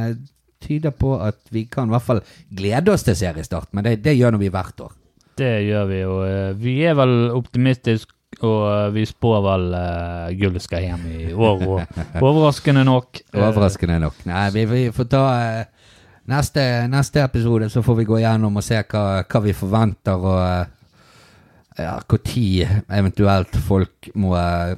[0.63, 4.17] tyder på at vi kan i hvert fall glede oss til seriestart, men det, det
[4.17, 4.93] gjør nå vi hvert år.
[5.37, 10.29] Det gjør vi, og eh, vi er vel optimistiske, og eh, vi spår vel uh,
[10.37, 11.63] gullet skal hjem i år.
[11.63, 14.17] Og overraskende nok Overraskende nok.
[14.29, 15.91] Nei, vi, vi får ta uh,
[16.33, 20.41] neste, neste episode, så får vi gå gjennom og se hva, hva vi forventer, og
[20.41, 20.77] uh,
[21.77, 24.77] ja, når eventuelt folk må eh,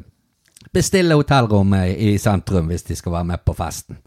[0.74, 4.00] bestille hotellrom eh, i sentrum hvis de skal være med på festen.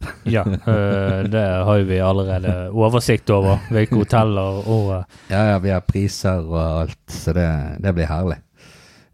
[0.24, 3.58] Ja, eh, det har vi allerede oversikt over.
[3.70, 4.94] Hvilke hoteller og
[5.28, 7.50] Ja, ja, vi har priser og alt, så det,
[7.84, 8.40] det blir herlig.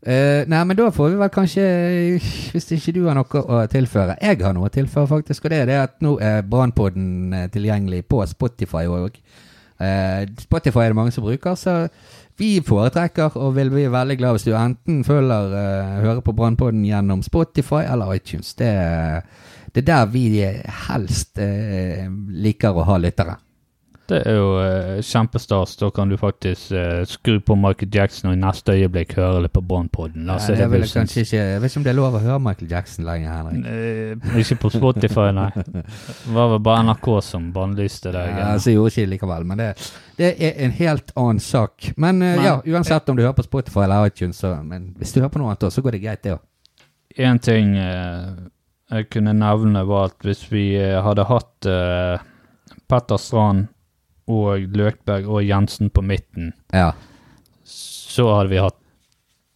[0.06, 1.62] Uh, nei, men da får vi vel kanskje,
[2.52, 5.58] hvis ikke du har noe å tilføre Jeg har noe å tilføre, faktisk, og det
[5.58, 9.18] er det at nå er Brannpodden tilgjengelig på Spotify òg.
[9.82, 11.88] Uh, Spotify er det mange som bruker, så
[12.36, 16.84] vi foretrekker og vil bli veldig glad hvis du enten følger uh, hører på Brannpodden
[16.84, 18.54] gjennom Spotify eller iTunes.
[18.58, 18.72] Det,
[19.72, 20.26] det er der vi
[20.88, 22.06] helst uh,
[22.46, 23.38] liker å ha lyttere.
[24.06, 25.72] Det er jo uh, kjempestas.
[25.80, 29.54] Da kan du faktisk uh, skru på Michael Jackson og i neste øyeblikk høre litt
[29.56, 30.28] på Båndpodden.
[30.30, 32.70] Ja, jeg, vil kanskje ikke, jeg vet ikke om det er lov å høre Michael
[32.70, 33.66] Jackson lenger, Henrik.
[33.66, 35.48] Uh, ikke på Spotify, nei.
[35.66, 38.24] Det var vel bare NRK som bannlyste det.
[38.30, 39.68] Ja, så gjorde ikke det likevel, men det,
[40.20, 41.90] det er en helt annen sak.
[41.96, 45.20] Men, Men- ja, uansett om du hører på Spotify eller iTunes, så, men hvis du
[45.20, 46.44] hører på noe annet, så går det greit, det òg.
[47.26, 51.68] En ting jeg kunne nevne, var at hvis vi hadde hatt
[52.86, 53.66] Petter Strand
[54.26, 56.92] og Løkberg og Jensen på midten, Ja.
[57.64, 58.78] så hadde vi hatt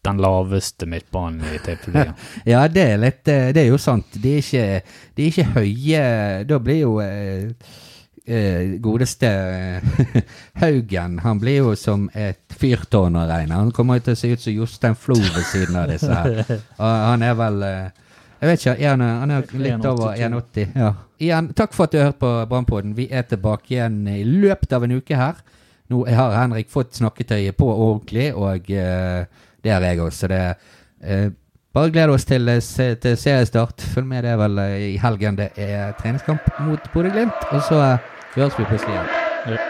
[0.05, 2.15] den laveste midtbanen i Tippeligaen.
[2.49, 4.07] ja, det er litt eh, Det er jo sant.
[4.17, 4.83] De er ikke,
[5.17, 6.05] de er ikke høye
[6.49, 7.51] Da blir jo eh,
[8.25, 10.23] eh, godeste eh,
[10.63, 13.59] Haugen Han blir jo som et fyrtårn å regne.
[13.61, 16.41] Han kommer jo til å se ut som Jostein Flo ved siden av disse her.
[16.81, 18.09] Og han er vel eh,
[18.41, 20.71] Jeg vet ikke, er han, er litt over 1,80.
[20.81, 20.93] Ja.
[21.21, 22.95] Igjen, takk for at du har hørt på Brannpodden.
[22.97, 25.43] Vi er tilbake igjen i løpet av en uke her.
[25.93, 29.27] Nå har Henrik fått snakketøyet på ordentlig, og uh,
[29.61, 30.31] det har jeg også.
[30.31, 30.41] Det
[31.05, 31.27] uh,
[31.77, 33.85] bare gled oss til, eh, til seriestart.
[33.93, 37.45] Følg med, det er vel i helgen det er treningskamp mot Bodø-Glimt.
[37.53, 39.13] Og så uh, høres vi plutselig igjen.
[39.53, 39.70] Ja.